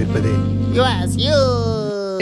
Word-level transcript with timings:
கொண்டிருப்பது. 0.00 0.32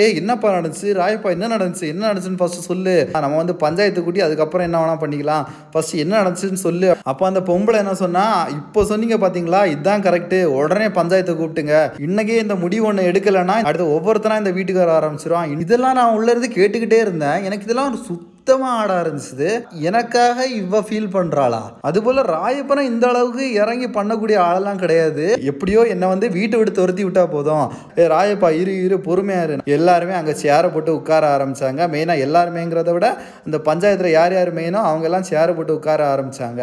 ஏய் 0.02 0.16
என்னப்பா 0.18 0.48
நடந்துச்சு? 0.56 0.88
ராயப்பா 0.98 1.28
என்ன 1.34 1.46
நடந்துச்சு? 1.54 1.86
என்ன 1.92 2.02
நடந்துச்சுன்னு 2.08 2.40
ஃபர்ஸ்ட் 2.40 2.66
சொல்லு. 2.68 2.94
நம்ம 3.24 3.38
வந்து 3.40 3.54
பஞ்சாயத்து 3.62 4.04
கூட்டி 4.04 4.20
அதுக்கப்புறம் 4.26 4.66
என்ன 4.66 4.80
வேணா 4.82 4.94
பண்ணிக்கலாம். 5.02 5.46
ஃபர்ஸ்ட் 5.72 5.94
என்ன 6.02 6.14
நடந்துச்சுன்னு 6.20 6.62
சொல்லு. 6.66 6.90
அப்போ 7.10 7.24
அந்த 7.30 7.40
பொம்பளை 7.48 7.78
என்ன 7.84 7.94
சொன்னா 8.02 8.24
இப்போ 8.58 8.84
சொன்னீங்க 8.90 9.16
பாத்தீங்களா? 9.24 9.60
இதுதான் 9.72 10.04
கரெக்ட் 10.06 10.38
உடனே 10.58 10.88
பஞ்சாயத்தை 11.00 11.34
கூப்பிட்டுங்க. 11.40 11.76
இன்னைக்கே 12.08 12.38
இந்த 12.44 12.56
முடிவு 12.64 12.86
ஒன்று 12.90 13.10
எடுக்கலைன்னா 13.10 13.56
அடுத்து 13.68 13.92
ஒவ்வொருத்தனா 13.96 14.40
இந்த 14.42 14.54
வீட்டுக்கு 14.58 14.84
வர 14.84 14.94
ஆரம்பிச்சிருவான். 15.00 15.58
இதெல்லாம் 15.66 15.98
நான் 16.00 16.16
உள்ள 16.18 16.30
இருந்து 16.34 16.50
கேட்டுக்கிட்டே 16.58 17.00
இருந்தேன். 17.06 17.44
எனக்கு 17.48 17.68
இதெல்லாம் 17.68 17.90
ஒரு 17.92 18.00
சுத்தமாக 18.48 18.76
ஆட 18.82 18.92
ஆரம்பிச்சது 19.00 19.48
எனக்காக 19.88 20.44
இவ 20.58 20.78
ஃபீல் 20.86 21.08
பண்ணுறாளா 21.16 21.60
அதுபோல் 21.88 22.20
ராயப்பனை 22.34 22.82
இந்த 22.90 23.04
அளவுக்கு 23.10 23.46
இறங்கி 23.62 23.88
பண்ணக்கூடிய 23.96 24.36
ஆளெல்லாம் 24.44 24.80
கிடையாது. 24.82 25.24
எப்படியோ 25.50 25.80
என்னை 25.94 26.06
வந்து 26.12 26.26
வீட்டை 26.36 26.56
விட்டு 26.58 26.72
துரத்தி 26.78 27.04
விட்டா 27.06 27.24
போதும். 27.34 27.66
ஏ 27.98 28.04
ராயப்பா 28.14 28.48
இரு 28.60 28.74
இரு 28.84 28.98
பொறுமையாக 29.08 29.46
இரு. 29.48 29.58
எல்லாருமே 29.76 30.14
அங்கே 30.20 30.34
சேரை 30.42 30.68
போட்டு 30.76 30.92
உட்கார 31.00 31.26
ஆரம்பித்தாங்க 31.36 31.88
மெயினாக 31.94 32.24
எல்லாருமேங்கிறத 32.26 32.94
விட 32.96 33.08
இந்த 33.48 33.60
பஞ்சாயத்தில் 33.68 34.16
யார் 34.18 34.36
யார் 34.38 34.52
மெயினோ 34.60 34.82
அவங்கெல்லாம் 34.90 35.28
சேரை 35.32 35.54
போட்டு 35.58 35.76
உட்கார 35.78 36.06
ஆரம்பித்தாங்க 36.14 36.62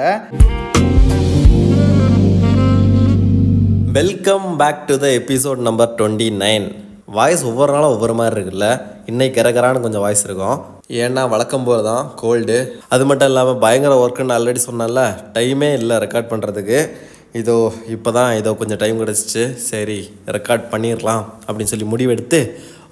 welcome 3.99 4.49
back 4.63 4.82
to 4.90 4.98
the 5.05 5.13
episode 5.22 5.62
number 5.70 5.94
twenty 5.99 6.30
nine 6.41 6.68
voice 7.18 7.44
ஒவ்வொரு 7.50 7.72
நாளும் 7.76 7.94
ஒவ்வொரு 7.96 8.14
மாதிரி 8.20 8.36
இருக்குல்ல. 8.36 8.68
இன்னைக்கு 9.12 9.36
கரகரான்னு 9.38 9.84
கொஞ்சம் 9.86 10.04
வாய்ஸ் 10.05 10.24
இருக்கும். 10.28 10.58
ஏன்னா 11.04 11.22
வழக்கம் 11.34 11.66
போல 11.68 11.78
தான் 11.90 12.05
கோல்டு 12.22 12.58
அது 12.94 13.04
மட்டும் 13.10 13.30
இல்லாமல் 13.32 13.60
பயங்கர 13.64 13.94
ஒர்க்குன்னு 14.04 14.36
ஆல்ரெடி 14.38 14.62
சொன்னேன்ல 14.68 15.04
டைமே 15.36 15.70
இல்லை 15.80 15.96
ரெக்கார்ட் 16.04 16.32
பண்ணுறதுக்கு 16.32 16.80
இதோ 17.41 17.55
இப்போ 17.96 18.10
தான் 18.18 18.32
இதோ 18.40 18.52
கொஞ்சம் 18.62 18.82
டைம் 18.84 19.02
கிடச்சிச்சு. 19.02 19.44
சரி 19.70 20.00
ரெக்கார்ட் 20.36 20.66
பண்ணிடலாம் 20.74 21.24
அப்படின்னு 21.48 21.74
சொல்லி 21.74 21.88
முடிவெடுத்து 21.94 22.40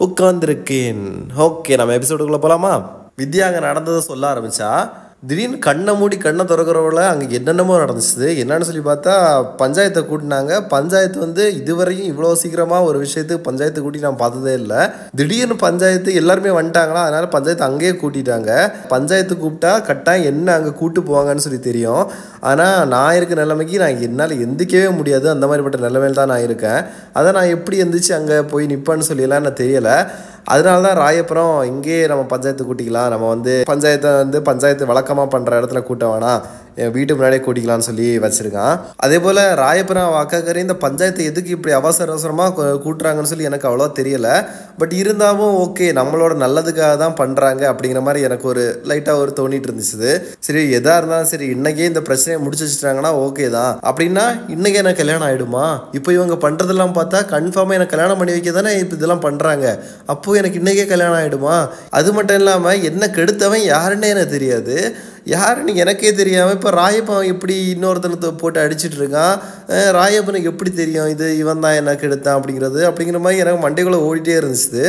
உட்காந்துருக்கேன் 0.08 1.04
ஓகே 1.48 1.78
நம்ம 1.82 1.96
எபிசோடுக்குள்ளே 2.00 2.42
போகலாமா 2.46 2.74
வித்யா 3.22 3.48
அங்கே 3.50 3.62
நடந்ததை 3.70 4.02
சொல்ல 4.10 4.26
ஆரம்பித்தா 4.34 4.70
திடீர்னு 5.30 5.58
கண்ணை 5.66 5.92
மூடி 6.00 6.16
கண்ணை 6.24 6.44
திறக்கிறவங்கள 6.48 7.02
அங்கே 7.10 7.36
என்னென்னமோ 7.38 7.76
நடந்துச்சு 7.82 8.30
என்னன்னு 8.42 8.66
சொல்லி 8.70 8.82
பார்த்தா 8.88 9.14
பஞ்சாயத்தை 9.62 10.02
கூட்டினாங்க. 10.10 10.54
பஞ்சாயத்து 10.74 11.18
வந்து 11.26 11.44
இதுவரையும் 11.60 12.10
இவ்வளோ 12.10 12.32
சீக்கிரமாக 12.42 12.88
ஒரு 12.90 12.98
விஷயத்துக்கு 13.04 13.46
பஞ்சாயத்து 13.46 13.84
கூட்டி 13.86 14.00
நான் 14.06 14.20
பார்த்ததே 14.24 14.56
இல்லை. 14.62 14.82
திடீர்னு 15.20 15.56
பஞ்சாயத்து 15.64 16.18
எல்லாருமே 16.22 16.52
வந்துட்டாங்களா? 16.58 17.04
அதனால 17.08 17.30
பஞ்சாயத்து 17.36 17.66
அங்கேயே 17.70 17.94
கூட்டிட்டாங்க. 18.02 18.52
பஞ்சாயத்து 18.94 19.38
கூப்பிட்டா 19.44 19.72
கட்டாயம் 19.90 20.30
என்ன 20.34 20.58
அங்கே 20.58 20.74
கூட்டு 20.82 21.02
போவாங்கன்னு 21.10 21.46
சொல்லி 21.48 21.62
தெரியும். 21.70 22.04
ஆனால் 22.52 22.88
நான் 22.96 23.16
இருக்க 23.20 23.40
நிலைமைக்கு 23.44 23.82
நான் 23.86 24.04
என்னால் 24.10 24.36
எந்திக்கவே 24.48 24.92
முடியாது. 25.00 25.30
அந்த 25.36 25.46
மாதிரிப்பட்ட 25.48 25.82
நிலைமையில் 25.88 26.20
தான் 26.22 26.32
நான் 26.34 26.46
இருக்கேன். 26.50 26.82
அதை 27.20 27.32
நான் 27.40 27.54
எப்படி 27.56 27.82
எந்திரிச்சு 27.86 28.14
அங்கே 28.20 28.40
போய் 28.54 28.72
நிற்பேன்னு 28.74 29.10
சொல்லியெல்லாம் 29.12 29.44
எனக்கு 29.44 29.64
தெரியலை. 29.64 29.98
அதனால 30.52 30.82
தான் 30.86 31.00
ராயபுரம் 31.04 31.56
இங்கேயே 31.72 32.00
நம்ம 32.12 32.24
பஞ்சாயத்து 32.34 32.64
கூட்டிக்கலாம். 32.70 33.12
நம்ம 33.14 33.28
வந்து 33.34 33.54
பஞ்சாயத்தை 33.72 34.10
வந்து 34.24 34.42
பஞ்சாயத்து 34.50 34.90
வழக்கமாக 34.92 35.28
பண்ணுற 35.36 35.60
இடத்துல 35.60 35.82
கூட்ட 35.90 36.06
வேணாம். 36.14 36.42
வீட்டு 36.96 37.16
முன்னாடியே 37.16 37.42
கூட்டிக்கலாம்னு 37.46 37.88
சொல்லி 37.90 38.08
வச்சுருக்கான். 38.26 38.76
அதே 39.06 39.18
போல் 39.26 39.42
ராயபுரம் 39.64 40.18
அக்காக்கரை 40.22 40.62
இந்த 40.66 40.76
பஞ்சாயத்து 40.86 41.28
எதுக்கு 41.32 41.56
இப்படி 41.58 41.74
அவசர 41.80 42.12
அவசரமாக 42.14 42.70
கூட்டுறாங்கன்னு 42.86 43.32
சொல்லி 43.32 43.50
எனக்கு 43.52 43.70
அவ்வளோ 43.70 43.88
தெரியலை. 44.00 44.36
பட் 44.82 44.94
இருந்தாலும் 45.02 45.56
ஓகே 45.66 45.88
நம்மளோட 46.00 46.34
நல்லதுக்காக 46.46 46.94
தான் 47.04 47.18
பண்ணுறாங்க 47.22 47.64
அப்படிங்கிற 47.72 48.02
மாதிரி 48.08 48.26
எனக்கு 48.30 48.48
ஒரு 48.54 48.64
லைட்டாக 48.92 49.22
ஒரு 49.24 49.34
தோணிட்டு 49.40 49.70
இருந்துச்சு. 49.70 50.12
சரி 50.48 50.64
எதாக 50.80 51.00
இருந்தாலும் 51.00 51.32
சரி 51.34 51.48
இன்றைக்கே 51.56 51.90
இந்த 51.92 52.04
பிரச்சனையை 52.10 52.40
முடிச்சு 52.46 52.66
வச்சுட்டாங்கன்னா 52.66 53.12
ஓகே 53.26 53.48
தான். 53.58 53.74
அப்படின்னா 53.92 54.26
இன்றைக்கே 54.56 54.82
எனக்கு 54.84 55.02
கல்யாணம் 55.02 55.28
ஆகிடுமா 55.30 55.66
இப்போ 56.00 56.10
இவங்க 56.18 56.38
பண்ணுறதெல்லாம் 56.46 56.98
பார்த்தா 57.00 57.22
கன்ஃபார்மாக 57.36 57.78
எனக்கு 57.80 57.96
கல்யாணம் 57.96 58.20
பண்ணி 58.22 58.36
வைக்க 58.36 58.52
தானே 58.60 58.74
இப்போ 58.84 58.96
இதெல்லாம் 59.00 59.26
பண்ணுறாங்க 59.28 59.66
அப்போது 60.14 60.40
எனக்கு 60.42 60.62
இன்னைக்கே 60.62 60.88
கல்யாணம் 60.94 61.20
ஆகிடுமா 61.22 61.56
அது 62.00 62.12
மட்டும் 62.18 62.40
இல்லாமல் 62.42 62.86
என்ன 62.92 63.12
கெடுத்தவன் 63.18 63.66
யாருன்னே 63.74 64.12
எனக்கு 64.16 64.36
தெரியாது. 64.36 64.78
யாருன்னு 65.32 65.74
எனக்கே 65.82 66.10
தெரியாமல் 66.20 66.56
இப்போ 66.56 66.70
ராயப்பன் 66.80 67.28
எப்படி 67.34 67.56
இன்னொருத்தனத்தை 67.74 68.30
போட்டு 68.42 68.60
அடிச்சிட்டு 68.64 68.98
இருக்கான்? 69.00 69.36
ராயப்பனுக்கு 69.98 70.50
எப்படி 70.52 70.72
தெரியும்? 70.80 71.08
இது 71.14 71.28
இவன் 71.42 71.62
தான் 71.66 71.78
எனக்கு 71.82 72.06
எடுத்தான் 72.08 72.38
அப்படிங்கிறது? 72.38 72.80
அப்படிங்கிற 72.90 73.20
மாதிரி 73.26 73.42
எனக்கு 73.44 73.62
மண்டைக்குள்ளே 73.66 74.00
ஓடிட்டே 74.08 74.34
இருந்துச்சு 74.40 74.82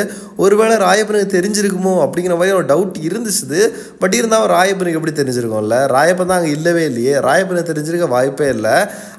ஒருவேளை 0.45 0.77
ராயப்பனுக்கு 0.87 1.29
தெரிஞ்சிருக்குமோ 1.37 1.93
அப்படிங்கிற 2.05 2.37
மாதிரி 2.41 2.57
ஒரு 2.61 2.67
டவுட் 2.73 2.99
இருந்துச்சு 3.09 3.61
பட் 4.03 4.17
இருந்தாலும் 4.19 4.51
ராயப்பனுக்கு 4.57 4.99
எப்படி 5.01 5.15
தெரிஞ்சிருக்கோம்ல? 5.21 5.79
ராயப்பன் 5.97 6.31
தான் 6.33 6.41
அங்கே 6.41 6.53
இல்லவே 6.59 6.83
இல்லையே. 6.91 7.15
ராயப்பனுக்கு 7.29 7.71
தெரிஞ்சிருக்க 7.73 8.09
வாய்ப்பே 8.17 8.49
இல்லை. 8.57 8.75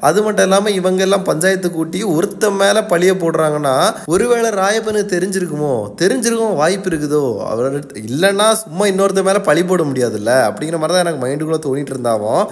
அது 0.10 0.20
மட்டும் 0.28 0.46
இல்லாமல் 0.48 0.78
இவங்க 0.80 1.02
எல்லாம் 1.08 1.26
பஞ்சாயத்து 1.32 1.72
கூட்டி 1.78 2.02
ஒருத்தன் 2.16 2.60
மேலே 2.64 2.84
பழிய 2.92 3.14
போடுறாங்கன்னா 3.24 3.76
ஒருவேளை 4.16 4.52
ராயப்பனுக்கு 4.62 5.14
தெரிஞ்சிருக்குமோ? 5.16 5.74
தெரிஞ்சிருக்கும் 6.04 6.60
வாய்ப்பு 6.62 6.90
இருக்குதோ? 6.92 7.24
அவர் 7.54 7.80
இல்லைன்னா 8.06 8.50
சும்மா 8.66 8.86
இன்னொருத்த 8.94 9.24
மேலே 9.32 9.42
பழி 9.50 9.64
போட 9.72 9.84
முடியாதுல்ல? 9.90 10.32
அப்படிங்கிற 10.52 10.78
மாதிரி 10.82 10.94
தான் 10.96 11.04
எனக்கு 11.06 11.24
மைண்டுக்குள்ளே 11.26 11.62
தோணிட்டு 11.66 11.94
இருந்தாவும் 11.96 12.44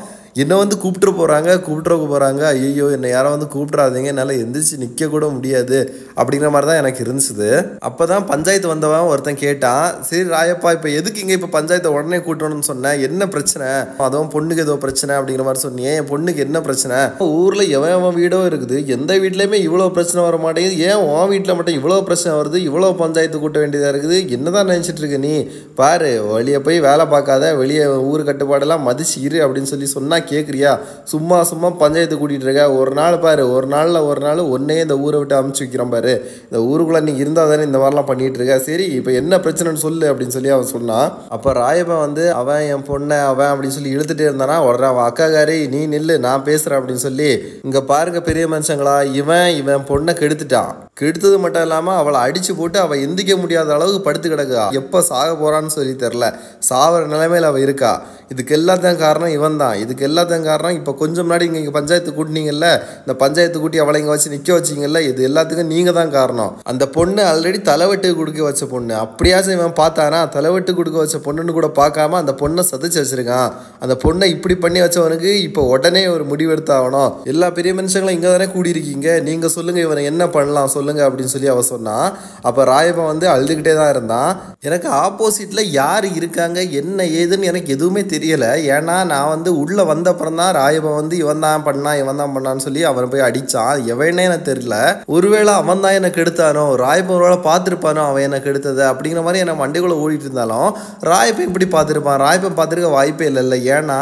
என்னை 0.41 0.55
வந்து 0.61 0.75
கூப்பிட்டு 0.83 1.11
போகிறாங்க 1.17 1.49
கூப்பிட்டு 1.65 1.95
போகிறாங்க 2.11 2.43
ஐயோ 2.53 2.85
என்னை 2.95 3.09
யாரும் 3.13 3.33
வந்து 3.35 3.47
கூப்பிட்றாதீங்க 3.55 4.09
என்னால் 4.11 4.31
எந்திரிச்சு 4.43 4.79
நிற்க 4.83 5.07
கூட 5.15 5.25
முடியாது. 5.33 5.79
அப்படிங்கிற 6.19 6.49
மாதிரி 6.53 6.67
தான் 6.69 6.79
எனக்கு 6.81 7.03
இருந்துச்சு. 7.05 7.49
அப்போ 7.87 8.03
தான் 8.11 8.23
பஞ்சாயத்து 8.31 8.71
வந்தவன் 8.71 9.09
ஒருத்தன் 9.11 9.39
கேட்டான் 9.43 9.85
சரி 10.07 10.23
ராயப்பா 10.35 10.69
இப்போ 10.77 10.89
எதுக்கு 10.99 11.21
இங்கே 11.23 11.35
இப்போ 11.39 11.49
பஞ்சாயத்தை 11.57 11.91
உடனே 11.97 12.19
கூட்டணும்னு 12.27 12.67
சொன்னேன் 12.71 13.03
என்ன 13.07 13.27
பிரச்சனை? 13.35 13.67
அதுவும் 14.05 14.31
பொண்ணுக்கு 14.35 14.63
ஏதோ 14.65 14.77
பிரச்சனை 14.85 15.11
அப்படிங்கிற 15.17 15.45
மாதிரி 15.49 15.63
சொன்னியே. 15.65 15.91
என் 15.99 16.09
பொண்ணுக்கு 16.13 16.43
என்ன 16.47 16.61
பிரச்சனை? 16.67 16.97
ஊரில் 17.41 17.65
எவன் 17.77 17.93
எவன் 17.97 18.17
வீடோ 18.21 18.39
இருக்குது. 18.49 18.79
எந்த 18.97 19.19
வீட்லேயுமே 19.25 19.59
இவ்வளோ 19.67 19.89
பிரச்சனை 19.99 20.23
வர 20.27 20.39
மாட்டேங்குது. 20.45 20.79
ஏன் 20.89 21.03
உன் 21.11 21.31
வீட்டில் 21.33 21.57
மட்டும் 21.59 21.77
இவ்வளோ 21.81 21.99
பிரச்சனை 22.09 22.33
வருது? 22.39 22.59
இவ்வளோ 22.69 22.91
பஞ்சாயத்து 23.03 23.43
கூட்ட 23.45 23.59
வேண்டியதாக 23.65 23.93
இருக்குது. 23.95 24.19
என்னதான் 24.37 24.71
நினச்சிட்டு 24.73 25.03
இருக்க 25.03 25.21
நீ? 25.27 25.35
பாரு 25.81 26.11
வெளியே 26.33 26.61
போய் 26.65 26.83
வேலை 26.89 27.07
பார்க்காத 27.15 27.53
வெளியே 27.61 27.85
ஊர் 28.11 28.27
கட்டுப்பாடெல்லாம் 28.31 28.85
மதிச்சு 28.89 29.17
இரு 29.27 29.39
அப்படின்னு 29.45 29.71
சொல்லி 29.75 29.87
சொன்னால் 29.95 30.21
கேட்குறியா 30.31 30.71
சும்மா 31.11 31.37
சும்மா 31.51 31.69
பஞ்சாயத்து 31.83 32.15
கூட்டிகிட்டு 32.21 32.47
இருக்க. 32.47 32.63
ஒரு 32.79 32.91
நாள் 32.99 33.17
பாரு 33.25 33.43
ஒரு 33.55 33.67
நாளில் 33.73 33.99
ஒரு 34.09 34.21
நாள் 34.25 34.41
ஒன்றே 34.55 34.77
இந்த 34.85 34.97
ஊரை 35.05 35.17
விட்டு 35.19 35.35
அமுச்சு 35.39 35.63
வைக்கிறோம் 35.63 35.93
பாரு. 35.95 36.13
இந்த 36.47 36.59
ஊருக்குள்ளே 36.69 37.01
நீ 37.07 37.13
இருந்தால் 37.23 37.51
தானே 37.51 37.67
இந்த 37.69 37.81
மாதிரிலாம் 37.83 38.09
பண்ணிட்டு 38.11 38.39
இருக்க. 38.39 38.57
சரி 38.69 38.85
இப்போ 38.99 39.11
என்ன 39.21 39.37
பிரச்சனைன்னு 39.45 39.83
சொல்லு 39.85 40.05
அப்படின்னு 40.11 40.35
சொல்லி 40.37 40.53
அவன் 40.55 40.73
சொன்னான் 40.75 41.09
அப்போ 41.35 41.51
ராயப்பன் 41.61 42.03
வந்து 42.05 42.25
அவன் 42.41 42.63
என் 42.73 42.87
பொண்ணை 42.89 43.19
அவன் 43.31 43.51
அப்படின்னு 43.51 43.77
சொல்லி 43.77 43.95
இழுத்துட்டே 43.95 44.27
இருந்தானா 44.29 44.57
உடனே 44.67 44.87
அவன் 44.91 45.07
அக்காக்காரி 45.09 45.57
நீ 45.75 45.81
நில்லு 45.95 46.17
நான் 46.27 46.47
பேசுகிறேன் 46.49 46.79
அப்படின்னு 46.79 47.05
சொல்லி 47.07 47.29
இங்கே 47.63 47.81
பாருங்க 47.91 48.21
பெரிய 48.29 48.45
மனுஷங்களா 48.53 48.95
இவன் 49.21 49.49
இவன் 49.61 49.87
பொண்ணை 49.89 50.13
கெடுத்துட்டான். 50.21 50.71
கெடுத்தது 50.99 51.37
மட்டும் 51.43 51.63
இல்லாமல் 51.65 51.99
அவளை 51.99 52.17
அடித்து 52.25 52.51
போட்டு 52.57 52.77
அவள் 52.81 53.03
எந்திக்க 53.05 53.33
முடியாத 53.43 53.69
அளவுக்கு 53.75 54.01
படுத்து 54.07 54.27
கிடக்கா 54.33 54.63
எப்போ 54.79 54.99
சாக 55.07 55.29
போகிறான்னு 55.39 55.71
சொல்லி 55.75 55.93
தெரில 56.03 56.25
சாவர 56.67 56.99
நிலைமையில் 57.13 57.47
அவள் 57.47 57.63
இருக்கா. 57.65 57.91
இதுக்கு 58.33 58.53
எல்லாத்தையும் 58.57 58.99
காரணம் 59.03 59.31
இவன் 59.37 59.57
தான் 59.61 59.75
இதுக்கு 59.83 60.03
எல்லாத்தையும் 60.07 60.45
காரணம் 60.49 60.75
இப்போ 60.79 60.91
கொஞ்சம் 61.01 61.25
முன்னாடி 61.25 61.45
இங்கே 61.47 61.59
இங்கே 61.61 61.73
பஞ்சாயத்து 61.77 62.11
கூட்டினீங்கல்ல 62.17 62.67
இந்த 63.03 63.13
பஞ்சாயத்து 63.23 63.57
கூட்டி 63.63 63.81
அவளை 63.83 63.99
இங்கே 64.01 64.13
வச்சு 64.13 64.31
நிற்க 64.35 64.51
வச்சிங்கல்ல 64.57 65.01
இது 65.07 65.25
எல்லாத்துக்கும் 65.29 65.71
நீங்கள் 65.73 65.97
தான் 65.99 66.13
காரணம். 66.17 66.51
அந்த 66.73 66.83
பொண்ணு 66.97 67.23
ஆல்ரெடி 67.31 67.61
தலைவெட்டு 67.71 68.11
கொடுக்க 68.19 68.43
வச்ச 68.47 68.63
பொண்ணு. 68.73 68.93
அப்படியாச்சும் 69.05 69.57
இவன் 69.57 69.75
பார்த்தானா? 69.81 70.21
தலைவெட்டு 70.37 70.77
கொடுக்க 70.79 70.97
வச்ச 71.03 71.19
பொண்ணுன்னு 71.27 71.57
கூட 71.57 71.69
பார்க்காம 71.81 72.19
அந்த 72.23 72.35
பொண்ணை 72.43 72.65
சதைச்சு 72.71 72.99
வச்சிருக்கான். 73.01 73.49
அந்த 73.83 73.97
பொண்ணை 74.05 74.29
இப்படி 74.35 74.57
பண்ணி 74.65 74.81
வச்சவனுக்கு 74.85 75.33
இப்போ 75.47 75.63
உடனே 75.73 76.05
ஒரு 76.15 76.25
முடிவெடுத்தாகணும். 76.31 77.11
எல்லா 77.33 77.49
பெரிய 77.59 77.73
மனுஷங்களும் 77.81 78.17
இங்கே 78.19 78.31
தானே 78.35 78.49
கூடியிருக்கீங்க. 78.55 79.09
நீங்கள் 79.29 79.55
சொல்லுங்கள் 79.57 79.87
இவனை 79.87 80.03
என்ன 80.13 80.23
பண்ணலாம் 80.37 80.73
சொல்லுங்க 80.83 81.03
அப்படின்னு 81.07 81.33
சொல்லி 81.33 81.49
அவ 81.51 81.65
சொன்னான் 81.73 82.07
அப்போ 82.47 82.61
ராயப்பன் 82.73 83.09
வந்து 83.11 83.25
அழுதுகிட்டே 83.33 83.73
தான் 83.79 83.91
இருந்தான். 83.93 84.31
எனக்கு 84.67 84.87
ஆப்போசிட்டில் 85.03 85.61
யார் 85.79 86.05
இருக்காங்க 86.19 86.59
என்ன 86.79 87.03
ஏதுன்னு 87.19 87.49
எனக்கு 87.51 87.69
எதுவுமே 87.75 88.01
தெரியலை. 88.13 88.49
ஏன்னா 88.75 88.95
நான் 89.11 89.31
வந்து 89.33 89.49
உள்ளே 89.61 89.83
வந்தப்புறம் 89.91 90.39
தான் 90.41 90.53
ராயப்பன் 90.59 90.99
வந்து 90.99 91.15
இவன் 91.23 91.43
தான் 91.45 91.65
பண்ணான் 91.67 91.99
இவன் 92.01 92.19
தான் 92.21 92.33
பண்ணான்னு 92.35 92.65
சொல்லி 92.67 92.81
அவனை 92.89 93.07
போய் 93.13 93.25
அடித்தான் 93.27 93.83
எவனே 93.93 94.25
எனக்கு 94.29 94.49
தெரியல. 94.51 94.77
ஒருவேளை 95.15 95.53
அவன் 95.61 95.83
தான் 95.85 95.97
எனக்கு 95.99 96.21
எடுத்தானோ 96.23 96.65
ராயப்பன் 96.83 97.17
ஒருவேளை 97.19 97.39
பார்த்துருப்பானோ 97.49 98.03
அவன் 98.09 98.27
எனக்கு 98.29 98.51
எடுத்தது 98.53 98.83
அப்படிங்கிற 98.91 99.23
மாதிரி 99.27 99.43
எனக்கு 99.45 99.63
மண்டைக்குள்ளே 99.63 99.99
ஓடிட்டு 100.03 100.27
இருந்தாலும் 100.29 100.69
ராயப்பன் 101.11 101.49
இப்படி 101.49 101.69
பார்த்துருப்பான். 101.77 102.21
ராயப்பன் 102.25 102.59
பார்த்துருக்க 102.59 102.91
வாய்ப்பே 102.97 103.29
இல்லை 103.31 103.59
ஏன்னா 103.77 103.99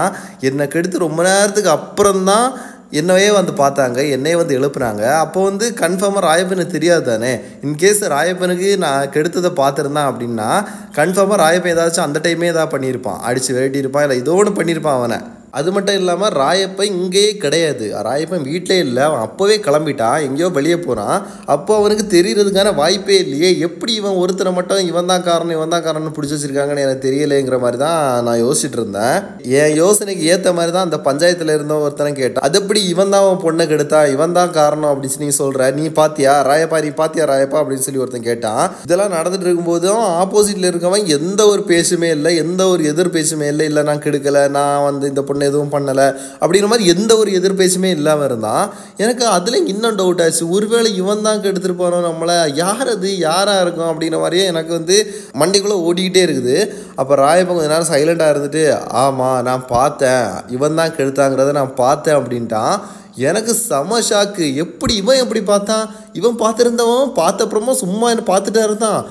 என்னை 0.49 0.67
கெடுத்து 0.75 1.05
ரொம்ப 1.07 1.21
நேரத்துக்கு 1.29 1.73
அப்புறம் 1.77 2.23
தான் 2.31 2.47
என்னையே 2.91 3.31
வந்து 3.31 3.51
பார்த்தாங்க 3.51 4.09
என்னையே 4.09 4.35
வந்து 4.35 4.57
எழுப்புனாங்க. 4.59 5.03
அப்போ 5.23 5.43
வந்து 5.43 5.73
கன்ஃபார்மாக 5.79 6.25
ராயப்பனுக்கு 6.29 6.75
தெரியாது 6.77 7.05
தானே? 7.11 7.33
இன்கேஸ் 7.65 8.01
ராயப்பனுக்கு 8.15 8.77
நான் 8.77 9.09
கெடுத்ததை 9.09 9.51
பார்த்துருந்தான் 9.61 10.09
அப்படின்னா 10.11 10.49
கன்ஃபார்மாக 10.95 11.41
ராயப்பன் 11.45 11.75
ஏதாச்சும் 11.75 12.07
அந்த 12.07 12.21
டைமே 12.23 12.51
ஏதாவது 12.53 12.73
பண்ணியிருப்பான். 12.77 13.19
அடித்து 13.19 13.53
விரட்டியிருப்பான் 13.55 14.01
இல்லை 14.01 14.19
ஏதோ 14.19 14.33
ஒன்று 14.33 14.57
பண்ணியிருப்பான் 14.61 14.99
அவனை. 15.01 15.19
அது 15.59 15.69
மட்டும் 15.75 15.97
இல்லாமல் 15.99 16.33
ராயப்பன் 16.41 16.93
இங்கேயே 16.99 17.31
கிடையாது. 17.43 17.85
ராயப்பன் 18.07 18.45
வீட்டிலே 18.49 18.77
இல்லை. 18.85 19.01
அவன் 19.07 19.23
அப்போவே 19.25 19.55
கிளம்பிட்டான். 19.67 20.19
எங்கேயோ 20.27 20.49
வெளியே 20.57 20.77
போகிறான் 20.85 21.17
அப்போ 21.55 21.71
அவனுக்கு 21.79 22.05
தெரிகிறதுக்கான 22.13 22.73
வாய்ப்பே 22.81 23.17
இல்லையே. 23.23 23.49
எப்படி 23.67 23.93
இவன் 24.01 24.19
ஒருத்தரை 24.21 24.51
மட்டும் 24.57 24.81
இவன் 24.91 25.09
தான் 25.11 25.25
காரணம் 25.29 25.55
இவன் 25.57 25.73
தான் 25.73 25.85
காரணம்னு 25.87 26.13
பிடிச்சி 26.17 26.35
வச்சிருக்காங்கன்னு 26.35 26.85
எனக்கு 26.85 27.05
தெரியலைங்கிற 27.07 27.59
மாதிரி 27.63 27.79
தான் 27.85 27.99
நான் 28.27 28.41
யோசிச்சுட்டு 28.43 28.79
இருந்தேன். 28.81 29.17
என் 29.61 29.75
யோசனைக்கு 29.81 30.23
ஏற்ற 30.35 30.53
மாதிரி 30.59 30.73
தான் 30.77 30.87
அந்த 30.87 30.99
பஞ்சாயத்தில் 31.07 31.53
இருந்த 31.57 31.77
ஒருத்தனை 31.85 32.13
கேட்டான். 32.21 32.45
அது 32.47 32.59
எப்படி 32.61 32.83
இவன் 32.93 33.13
தான் 33.15 33.25
அவன் 33.25 33.43
பொண்ணை 33.45 33.65
கெடுத்தா? 33.73 34.01
இவன் 34.15 34.37
தான் 34.39 34.55
காரணம்? 34.59 34.89
அப்படின்னு 34.93 35.25
நீ 35.25 35.29
சொல்கிற 35.41 35.69
நீ 35.79 35.85
பாத்தியா? 35.99 36.35
ராயப்பா 36.49 36.79
நீ 36.87 36.91
பாத்தியா 37.01 37.27
ராயப்பா? 37.33 37.59
அப்படின்னு 37.63 37.85
சொல்லி 37.87 38.03
ஒருத்தன் 38.05 38.27
கேட்டான். 38.29 38.63
இதெல்லாம் 38.87 39.15
நடந்துட்டு 39.17 39.47
இருக்கும்போதும் 39.47 40.03
ஆப்போசிட்டில் 40.23 40.69
இருக்கவன் 40.71 41.05
எந்த 41.17 41.41
ஒரு 41.53 41.63
பேசுமே 41.73 42.11
இல்லை 42.17 42.33
எந்த 42.45 42.61
ஒரு 42.73 42.81
எதிர் 42.93 43.15
பேசுமே 43.19 43.47
இல்லை. 43.53 43.67
இல்லை 43.71 43.83
நான் 43.91 44.03
கெடுக்கலை. 44.07 44.45
நான் 44.59 44.87
வந்து 44.89 45.07
இந்த 45.13 45.21
பொண்ணு 45.21 45.39
எதுவும் 45.45 45.73
பண்ணலை. 45.73 46.07
அப்படிங்கிற 46.39 46.67
மாதிரி 46.67 46.89
எந்த 46.89 47.17
ஒரு 47.17 47.31
எதிர்பேசுமே 47.31 47.89
இல்லாமல் 47.89 48.25
இருந்தான் 48.25 48.69
எனக்கு 48.97 49.25
அதில் 49.25 49.67
இன்னும் 49.67 49.97
டவுட் 49.97 50.23
ஆச்சு. 50.23 50.49
ஒருவேளை 50.49 50.95
இவன் 50.95 51.21
தான் 51.21 51.39
கெடுத்துட்டு 51.39 51.77
போகிறோம் 51.77 52.07
நம்மளை? 52.09 52.53
யார் 52.53 52.87
அது? 52.87 53.17
யாராக 53.17 53.61
இருக்கும்? 53.61 53.89
அப்படிங்கிற 53.91 54.17
மாதிரியே 54.17 54.45
எனக்கு 54.45 54.73
வந்து 54.73 54.97
மண்டைக்குள்ளே 55.39 55.77
ஓடிக்கிட்டே 55.87 56.23
இருக்குது. 56.29 56.57
அப்போ 56.95 57.15
ராயப்பன் 57.15 57.57
கொஞ்ச 57.57 57.67
நேரம் 57.67 57.91
சைலண்ட்டாக 57.91 58.33
இருந்துட்டு 58.35 58.79
ஆமாம் 58.87 59.41
நான் 59.41 59.67
பார்த்தேன். 59.67 60.27
இவன் 60.47 60.75
தான் 60.75 60.95
கெடுத்தாங்கிறத 60.97 61.51
நான் 61.51 61.75
பார்த்தேன் 61.75 62.15
அப்படின்ட்டான். 62.15 62.79
எனக்கு 63.27 63.53
செம 63.67 63.99
ஷாக்கு 64.09 64.45
எப்படி 64.63 64.95
இவன் 65.01 65.21
எப்படி 65.23 65.43
பார்த்தான் 65.51 65.85
இவன் 66.19 66.39
பார்த்துருந்தவன் 66.43 67.11
பார்த்தப்புறமா 67.21 67.73
சும்மா 67.83 68.07
என்ன 68.13 68.25
பார்த்துட்டா 68.31 68.63
இருந்தான். 68.69 69.01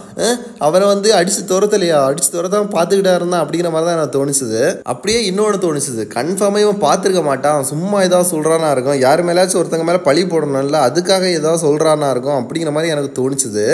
அவரை 0.66 0.80
அவனை 0.80 0.94
வந்து 0.94 1.14
அடித்து 1.14 1.42
துரத்தலையா? 1.50 1.98
அடித்து 2.08 2.30
துரத்தான் 2.34 2.70
பார்த்துக்கிட்டா 2.74 3.14
இருந்தான் 3.14 3.42
அப்படிங்கிற 3.44 3.70
மாதிரி 3.74 3.88
தான் 3.88 3.96
எனக்கு 3.96 4.16
தோணுச்சுது. 4.18 4.60
அப்படியே 4.92 5.18
இன்னொன்று 5.30 5.58
தோணிச்சுது. 5.64 6.02
கன்ஃபார்மாக 6.16 6.64
இவன் 6.66 6.82
பார்த்துருக்க 6.86 7.22
மாட்டான். 7.30 7.64
சும்மா 7.70 7.98
ஏதாவது 8.06 8.30
சொல்கிறானா 8.32 8.68
இருக்கும். 8.74 9.00
யார் 9.06 9.24
மேலேயாச்சும் 9.26 9.60
ஒருத்தங்க 9.62 9.86
மேலே 9.90 10.00
பழி 10.08 10.22
போடணும்ல. 10.22 10.80
அதுக்காக 10.88 11.24
ஏதாவது 11.38 11.60
சொல்கிறானா 11.66 12.10
இருக்கும் 12.14 12.38
அப்படிங்கிற 12.40 12.72
மாதிரி 12.76 12.94
எனக்கு 12.94 13.12
தோணிச்சுது. 13.20 13.66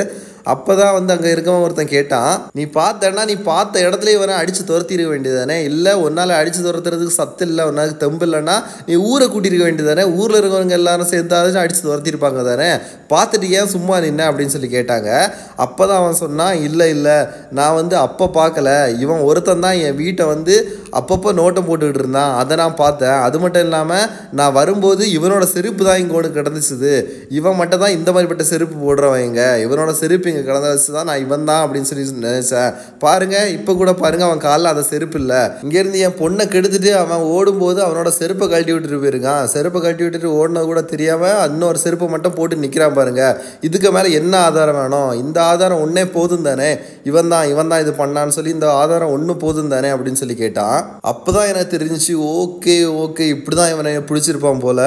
அப்போ 0.46 0.74
தான் 0.74 0.94
வந்து 0.94 1.12
அங்கே 1.12 1.32
இருக்கவன் 1.34 1.62
ஒருத்தன் 1.62 1.88
கேட்டான் 1.88 2.32
நீ 2.52 2.64
பார்த்தேன்னா 2.74 3.24
நீ 3.24 3.34
பார்த்த 3.42 3.80
இடத்துலயே 3.80 4.10
இவனை 4.10 4.34
அடித்து 4.34 4.62
துரத்திருக்க 4.64 5.10
வேண்டியதானே 5.12 5.64
இல்லை 5.64 5.92
உன்னால் 5.96 6.30
அடித்து 6.30 6.60
துரத்துறதுக்கு 6.62 7.16
சத்து 7.16 7.46
இல்லை 7.46 7.64
ஒன்றால் 7.64 7.96
தெம்பு 7.96 8.26
இல்லைன்னா 8.26 8.56
நீ 8.86 8.94
ஊரை 9.06 9.26
கூட்டியிருக்க 9.26 9.64
வேண்டியதானே 9.64 10.04
ஊரில் 10.18 10.40
இருக்கவங்க 10.40 10.70
எல்லாரும் 10.70 11.10
சேர்ந்தாச்சும் 11.10 11.62
அடித்து 11.62 11.88
துரத்திருப்பாங்க 11.88 12.42
தானே? 12.44 12.68
பார்த்துட்டு 13.10 13.48
ஏன் 13.50 13.66
சும்மா 13.66 13.98
நின்ன? 13.98 14.22
அப்படின்னு 14.26 14.46
சொல்லி 14.46 14.68
கேட்டாங்க. 14.68 15.10
அப்போ 15.56 15.86
தான் 15.86 15.96
அவன் 15.96 16.14
சொன்னான் 16.14 16.62
இல்லை 16.62 16.90
இல்லை 16.90 17.16
நான் 17.50 17.74
வந்து 17.74 17.96
அப்போ 17.96 18.30
பார்க்கல. 18.34 18.70
இவன் 18.98 19.20
ஒருத்தன் 19.20 19.60
தான் 19.60 19.78
என் 19.78 19.96
வீட்டை 19.96 20.26
வந்து 20.26 20.54
அப்பப்போ 21.00 21.30
நோட்டம் 21.40 21.66
போட்டுக்கிட்டு 21.68 22.02
இருந்தான். 22.02 22.32
அதை 22.40 22.54
நான் 22.62 22.76
பார்த்தேன். 22.82 23.16
அது 23.26 23.36
மட்டும் 23.44 23.64
இல்லாமல் 23.66 24.06
நான் 24.38 24.54
வரும்போது 24.58 25.02
இவனோட 25.16 25.44
செருப்பு 25.54 25.82
தான் 25.88 26.00
இங்கே 26.02 26.16
ஒன்று 26.18 26.30
கிடந்துச்சுது. 26.38 26.92
இவன் 27.38 27.58
மட்டும் 27.60 27.82
தான் 27.84 27.94
இந்த 27.98 28.08
மாதிரிப்பட்ட 28.12 28.46
செருப்பு 28.52 28.76
போடுறவன் 28.84 29.24
இவனோட 29.64 29.90
செருப்பு 30.02 30.30
இங்கே 30.32 30.44
கிடந்த 30.48 30.68
வச்சு 30.72 30.90
தான் 30.96 31.08
நான் 31.10 31.22
இவன் 31.24 31.48
தான் 31.50 31.62
அப்படின்னு 31.64 31.88
சொல்லி 31.90 32.04
நினச்சேன். 32.26 32.70
பாருங்க 33.04 33.36
இப்போ 33.56 33.72
கூட 33.80 33.90
பாருங்க 34.02 34.24
அவன் 34.28 34.42
காலில் 34.46 34.72
அந்த 34.72 34.84
செருப்பு 34.92 35.18
இல்லை. 35.22 35.40
இங்கேருந்து 35.64 36.02
என் 36.06 36.16
பொண்ணை 36.20 36.44
கெடுத்துட்டு 36.54 36.92
அவன் 37.02 37.24
ஓடும்போது 37.34 37.80
அவனோட 37.86 38.10
செருப்பை 38.20 38.46
கழட்டி 38.52 38.72
விட்டுட்டு 38.74 39.00
போயிருக்கான். 39.04 39.42
செருப்பை 39.54 39.80
கழட்டி 39.84 40.04
விட்டுட்டு 40.06 40.30
ஓடினது 40.38 40.66
கூட 40.72 40.82
தெரியாமல் 40.92 41.42
இன்னொரு 41.50 41.80
செருப்பை 41.84 42.08
மட்டும் 42.14 42.36
போட்டு 42.38 42.62
நிற்கிறான் 42.64 42.96
பாருங்கள் 42.98 43.34
இதுக்கு 43.68 43.90
மேலே 43.96 44.10
என்ன 44.20 44.34
ஆதாரம் 44.48 44.78
வேணும்? 44.80 45.12
இந்த 45.24 45.38
ஆதாரம் 45.50 45.82
ஒன்றே 45.86 46.04
போதும் 46.16 46.46
தானே? 46.48 46.70
இவன் 47.10 47.32
தான் 47.34 47.48
இவன் 47.52 47.70
தான் 47.72 47.82
இது 47.86 47.94
பண்ணான்னு 48.02 48.36
சொல்லி 48.38 48.56
இந்த 48.56 48.68
ஆதாரம் 48.82 49.14
ஒன்று 49.16 49.36
போதும் 49.44 49.74
தானே 49.74 49.90
அப்படின்னு 49.96 50.22
சொல்லி 50.22 50.38
கேட்டான். 50.44 50.78
அப்போ 51.10 51.30
தான் 51.36 51.48
எனக்கு 51.50 51.72
தெரிஞ்சிச்சு 51.74 52.14
ஓகே 52.36 52.76
ஓகே 53.02 53.24
இப்படி 53.34 53.56
தான் 53.58 53.72
இவனை 53.74 53.92
பிடிச்சிருப்பான் 54.08 54.62
போல. 54.64 54.80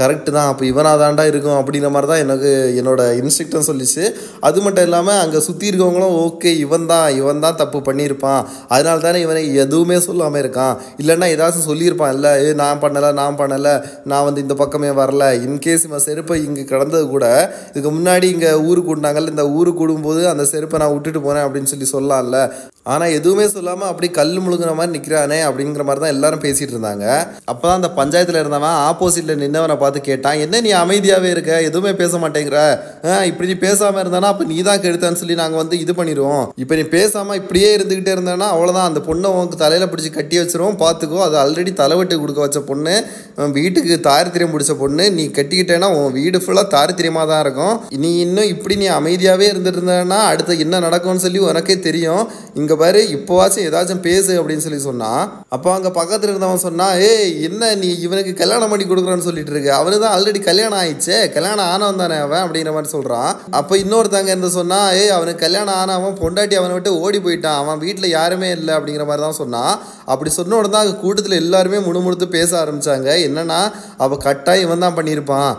கரெக்டு 0.00 0.30
தான் 0.36 0.48
அப்போ 0.50 0.64
இவனாக 0.70 1.00
தாண்டா 1.02 1.24
இருக்கும் 1.30 1.58
அப்படிங்கிற 1.60 1.90
மாதிரி 1.94 2.10
தான் 2.12 2.22
எனக்கு 2.24 2.50
என்னோட 2.80 3.02
இன்ஸ்ட்ரக்டர் 3.20 3.66
சொல்லிச்சு. 3.70 4.04
அது 4.48 4.58
மட்டும் 4.64 4.86
இல்லாமல் 4.88 5.20
அங்கே 5.24 5.40
சுற்றி 5.48 5.70
இருக்கவங்களும் 5.70 6.16
ஓகே 6.26 6.52
இவன் 6.64 6.86
தான் 6.92 7.08
இவன் 7.20 7.42
தான் 7.46 7.58
தப்பு 7.62 7.80
பண்ணியிருப்பான். 7.88 8.42
அதனால 8.74 8.96
தானே 9.06 9.20
இவனை 9.26 9.42
எதுவுமே 9.64 9.98
சொல்லாமல் 10.08 10.42
இருக்கான். 10.44 10.74
இல்லைன்னா 11.02 11.28
ஏதாச்சும் 11.36 11.68
சொல்லியிருப்பான் 11.70 12.14
இல்லை 12.16 12.32
ஏ 12.44 12.52
நான் 12.62 12.82
பண்ணலை 12.84 13.12
நான் 13.22 13.40
பண்ணலை 13.42 13.74
நான் 14.12 14.26
வந்து 14.28 14.44
இந்த 14.46 14.56
பக்கமே 14.62 14.92
வரல. 15.00 15.24
இன்கேஸ் 15.46 15.86
இவன் 15.88 16.06
செருப்பை 16.08 16.38
இங்கே 16.46 16.66
கிடந்தது 16.72 17.04
கூட 17.14 17.26
இதுக்கு 17.70 17.92
முன்னாடி 17.98 18.28
இங்கே 18.36 18.52
ஊருக்கு 18.68 18.92
விட்டாங்கல்ல 18.92 19.34
இந்த 19.34 19.46
ஊருக்கு 19.58 19.82
விடும்போது 19.84 20.22
அந்த 20.32 20.46
செருப்பை 20.52 20.80
நான் 20.82 20.94
விட்டுட்டு 20.94 21.20
போனேன் 21.26 21.46
அப்படின்னு 21.46 21.72
சொல்லி 21.72 21.88
சொல்லலாம்ல 21.92 22.40
ஆனால் 22.86 23.14
எதுவுமே 23.14 23.44
சொல்லாமல் 23.48 23.88
அப்படி 23.88 24.08
கல் 24.10 24.32
முழுங்குற 24.38 24.72
மாதிரி 24.78 24.92
நிற்கிறானே 24.92 25.38
அப்படிங்கிற 25.46 25.84
மாதிரி 25.86 26.02
தான் 26.02 26.14
எல்லாரும் 26.14 26.42
பேசிகிட்டு 26.42 26.74
இருந்தாங்க. 26.74 27.04
அப்போ 27.50 27.64
தான் 27.66 27.78
அந்த 27.78 27.88
பஞ்சாயத்தில் 27.96 28.40
இருந்தவன் 28.40 28.76
ஆப்போசிட்டில் 28.88 29.40
நின்னவனை 29.40 29.76
பார்த்து 29.76 30.00
கேட்டான் 30.02 30.40
என்ன 30.44 30.60
நீ 30.60 30.70
அமைதியாகவே 30.80 31.30
இருக்க? 31.34 31.52
எதுவுமே 31.68 31.92
பேச 32.00 32.18
மாட்டேங்கிற. 32.22 32.58
ஆ, 33.06 33.16
இப்படி 33.30 33.48
நீ 33.48 33.56
பேசாமல் 33.64 34.02
இருந்தானா 34.02 34.30
அப்போ 34.32 34.46
நீ 34.46 34.58
தான் 34.62 34.82
கெடுத்தான்னு 34.82 35.20
சொல்லி 35.22 35.36
நாங்கள் 35.36 35.62
வந்து 35.62 35.78
இது 35.84 35.94
பண்ணிடுவோம் 35.98 36.44
இப்போ 36.56 36.76
நீ 36.76 36.84
பேசாமல் 36.94 37.38
இப்படியே 37.40 37.70
இருந்துக்கிட்டே 37.76 38.14
இருந்தேன்னா 38.16 38.48
அவ்வளோதான் 38.54 38.88
அந்த 38.90 39.02
பொண்ணை 39.08 39.30
உனக்கு 39.36 39.58
தலையில் 39.64 39.90
பிடிச்சி 39.92 40.12
கட்டி 40.12 40.38
வச்சிருவோம் 40.40 40.78
பார்த்துக்கோ 40.82 41.20
அது 41.26 41.36
ஆல்ரெடி 41.42 41.74
தலைவெட்டு 41.82 42.20
கொடுக்க 42.20 42.40
வச்ச 42.40 42.60
பொண்ணு. 42.70 42.94
உன் 43.38 43.56
வீட்டுக்கு 43.58 43.98
தாரித்திரியம் 44.08 44.54
பிடிச்ச 44.54 44.74
பொண்ணு. 44.76 45.06
நீ 45.16 45.26
கட்டிக்கிட்டேன்னா 45.36 45.90
உன் 45.98 46.12
வீடு 46.12 46.38
ஃபுல்லாக 46.44 46.72
தாரித்திரியமாக 46.74 47.26
தான் 47.32 47.42
இருக்கும். 47.44 47.74
நீ 48.02 48.12
இன்னும் 48.20 48.50
இப்படி 48.54 48.76
நீ 48.76 48.88
அமைதியாகவே 48.98 49.48
இருந்துட்டு 49.52 49.80
இருந்தேன்னா 49.80 50.20
அடுத்து 50.30 50.58
என்ன 50.64 50.80
நடக்கும்னு 50.80 51.24
சொல்லி 51.26 51.42
உனக்கே 51.48 51.78
தெரியும். 51.80 52.22
இங்கே 52.56 52.75
பாரு 52.82 53.00
இப்போவாச்சும் 53.16 53.66
ஏதாச்சும் 53.68 54.02
பேசு 54.08 54.32
அப்படின்னு 54.40 54.64
சொல்லி 54.66 54.80
சொன்னான் 54.88 55.22
அப்போ 55.56 55.68
அங்கே 55.76 55.90
பக்கத்தில் 55.98 56.30
இருந்தவன் 56.32 56.64
சொன்னான் 56.66 56.94
ஏய் 57.08 57.32
என்ன 57.48 57.72
நீ 57.82 57.88
இவனுக்கு 58.06 58.32
கல்யாணம் 58.40 58.72
பண்ணி 58.72 58.84
கொடுக்குறான்னு 58.90 59.26
சொல்லிட்டு 59.28 59.52
இருக்கு? 59.54 59.70
அவனு 59.78 60.00
தான் 60.04 60.14
ஆல்ரெடி 60.16 60.40
கல்யாணம் 60.48 60.78
ஆயிடுச்சே 60.80 61.18
கல்யாணம் 61.36 61.68
ஆனவன் 61.72 62.02
தானே 62.02 62.18
அவன்? 62.26 62.42
அப்படிங்கிற 62.44 62.72
மாதிரி 62.76 62.94
சொல்கிறான் 62.96 63.30
அப்போ 63.60 63.74
இன்னொருத்தங்க 63.82 64.32
இருந்து 64.34 64.50
சொன்னால் 64.58 64.88
ஏய் 65.00 65.14
அவனுக்கு 65.16 65.44
கல்யாணம் 65.44 65.78
ஆனவன் 65.82 66.18
பொண்டாட்டி 66.22 66.58
அவனை 66.60 66.74
விட்டு 66.76 66.92
ஓடி 67.04 67.20
போயிட்டான். 67.26 67.58
அவன் 67.62 67.82
வீட்டில் 67.84 68.14
யாருமே 68.16 68.50
இல்லை. 68.58 68.72
அப்படிங்கிற 68.78 69.06
மாதிரி 69.10 69.24
தான் 69.26 69.40
சொன்னான் 69.42 69.72
அப்படி 70.12 70.30
சொன்ன 70.38 70.56
உடனே 70.58 70.70
தான் 70.74 70.84
அங்கே 70.84 70.96
கூட்டத்தில் 71.04 71.40
எல்லாருமே 71.42 71.78
முணுமுணுத்து 71.86 72.26
பேச 72.36 72.50
ஆரம்பித்தாங்க 72.62 73.08
என்னன்னா 73.28 73.60
அவள் 74.04 74.22
கட்டாயம் 74.26 74.64
இவன் 74.66 74.84
தான் 74.84 74.96
பண்ணியிருப்பான். 74.98 75.50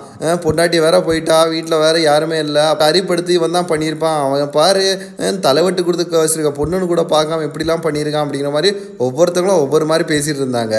பொண்டாட்டி 0.46 0.78
வேற 0.86 0.98
போயிட்டா 1.08 1.38
வீட்டில் 1.54 1.82
வேற 1.86 1.96
யாருமே 2.10 2.38
இல்லை. 2.46 2.64
அப்போ 2.74 2.84
அரிப்படுத்தி 2.90 3.34
இவன் 3.40 3.58
தான் 3.58 3.70
பண்ணியிருப்பான். 3.72 4.20
அவன் 4.26 4.54
பாரு 4.60 4.86
தலைவட்டு 5.48 5.82
கொடுத்து 5.88 6.22
வச்சிருக்க 6.24 6.52
பொண்ணுன்னு 6.60 6.92
கூட 6.94 7.04
பார்க்காம 7.14 7.46
இப்படிலாம் 7.48 7.86
பண்ணியிருக்கான் 7.86 8.26
அப்படிங்கிற 8.26 8.52
மாதிரி 8.58 8.72
ஒவ்வொருத்தங்களும் 9.06 9.64
ஒவ்வொரு 9.66 9.86
மாதிரி 9.92 10.06
பேசிட்டு 10.14 10.42
இருந்தாங்க. 10.44 10.76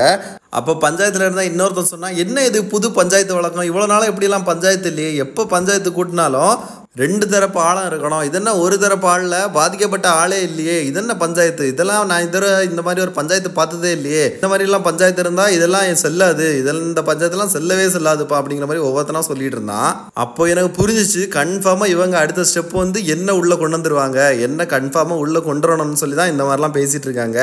அப்போ 0.59 0.73
பஞ்சாயத்தில் 0.85 1.25
இருந்தால் 1.27 1.49
இன்னொருத்தன் 1.51 1.93
சொன்னால் 1.93 2.19
என்ன 2.23 2.45
இது 2.45 2.59
புது 2.75 2.87
பஞ்சாயத்து 2.99 3.39
வழக்கம்? 3.39 3.69
இவ்வளோ 3.71 3.87
நாளாக 3.93 4.11
எப்படிலாம் 4.13 4.47
பஞ்சாயத்து 4.51 4.89
இல்லையே 4.89 5.11
எப்போ 5.25 5.43
பஞ்சாயத்து 5.55 5.91
கூட்டினாலும் 5.91 6.55
ரெண்டு 6.97 7.25
தரப்பு 7.33 7.59
ஆழம் 7.61 7.87
இருக்கணும். 7.89 8.23
இதென்ன 8.29 8.53
ஒரு 8.63 8.77
தரப்பு 8.83 9.07
ஆளில் 9.09 9.35
பாதிக்கப்பட்ட 9.57 10.07
ஆளே 10.21 10.39
இல்லையே? 10.47 10.77
இதென்ன 10.87 11.13
பஞ்சாயத்து? 11.23 11.65
இதெல்லாம் 11.73 12.07
நான் 12.11 12.25
இதர 12.27 12.45
இந்த 12.69 12.83
மாதிரி 12.87 13.01
ஒரு 13.05 13.13
பஞ்சாயத்து 13.19 13.51
பார்த்ததே 13.59 13.91
இல்லையே. 13.97 14.25
இந்த 14.37 14.49
மாதிரிலாம் 14.51 14.87
பஞ்சாயத்து 14.87 15.23
இருந்தால் 15.25 15.53
இதெல்லாம் 15.57 15.85
என் 15.91 16.01
செல்லாது? 16.03 16.47
இதெல்லாம் 16.61 16.89
இந்த 16.93 17.03
பஞ்சாயத்துலாம் 17.09 17.53
செல்லவே 17.57 17.85
செல்லாதுப்பா 17.97 18.37
அப்படிங்கிற 18.41 18.69
மாதிரி 18.71 18.85
ஒவ்வொருத்தனா 18.89 19.23
சொல்லிட்டு 19.29 19.57
இருந்தான் 19.57 19.91
அப்போ 20.25 20.49
எனக்கு 20.55 20.73
புரிஞ்சிச்சு 20.81 21.23
கன்ஃபார்மாக 21.37 21.93
இவங்க 21.95 22.17
அடுத்த 22.23 22.47
ஸ்டெப் 22.53 22.75
வந்து 22.83 23.03
என்ன 23.15 23.37
உள்ளே 23.41 23.59
கொண்டு 23.63 23.79
வந்துருவாங்க? 23.79 24.19
என்ன 24.47 24.67
கன்ஃபார்மாக 24.75 25.25
உள்ளே 25.27 25.43
கொண்டு 25.51 25.71
வரணும்னு 25.71 26.01
சொல்லி 26.03 26.19
தான் 26.21 26.33
இந்த 26.35 26.45
மாதிரிலாம் 26.49 26.77
பேசிகிட்டு 26.79 27.09
இருக்காங்க. 27.11 27.39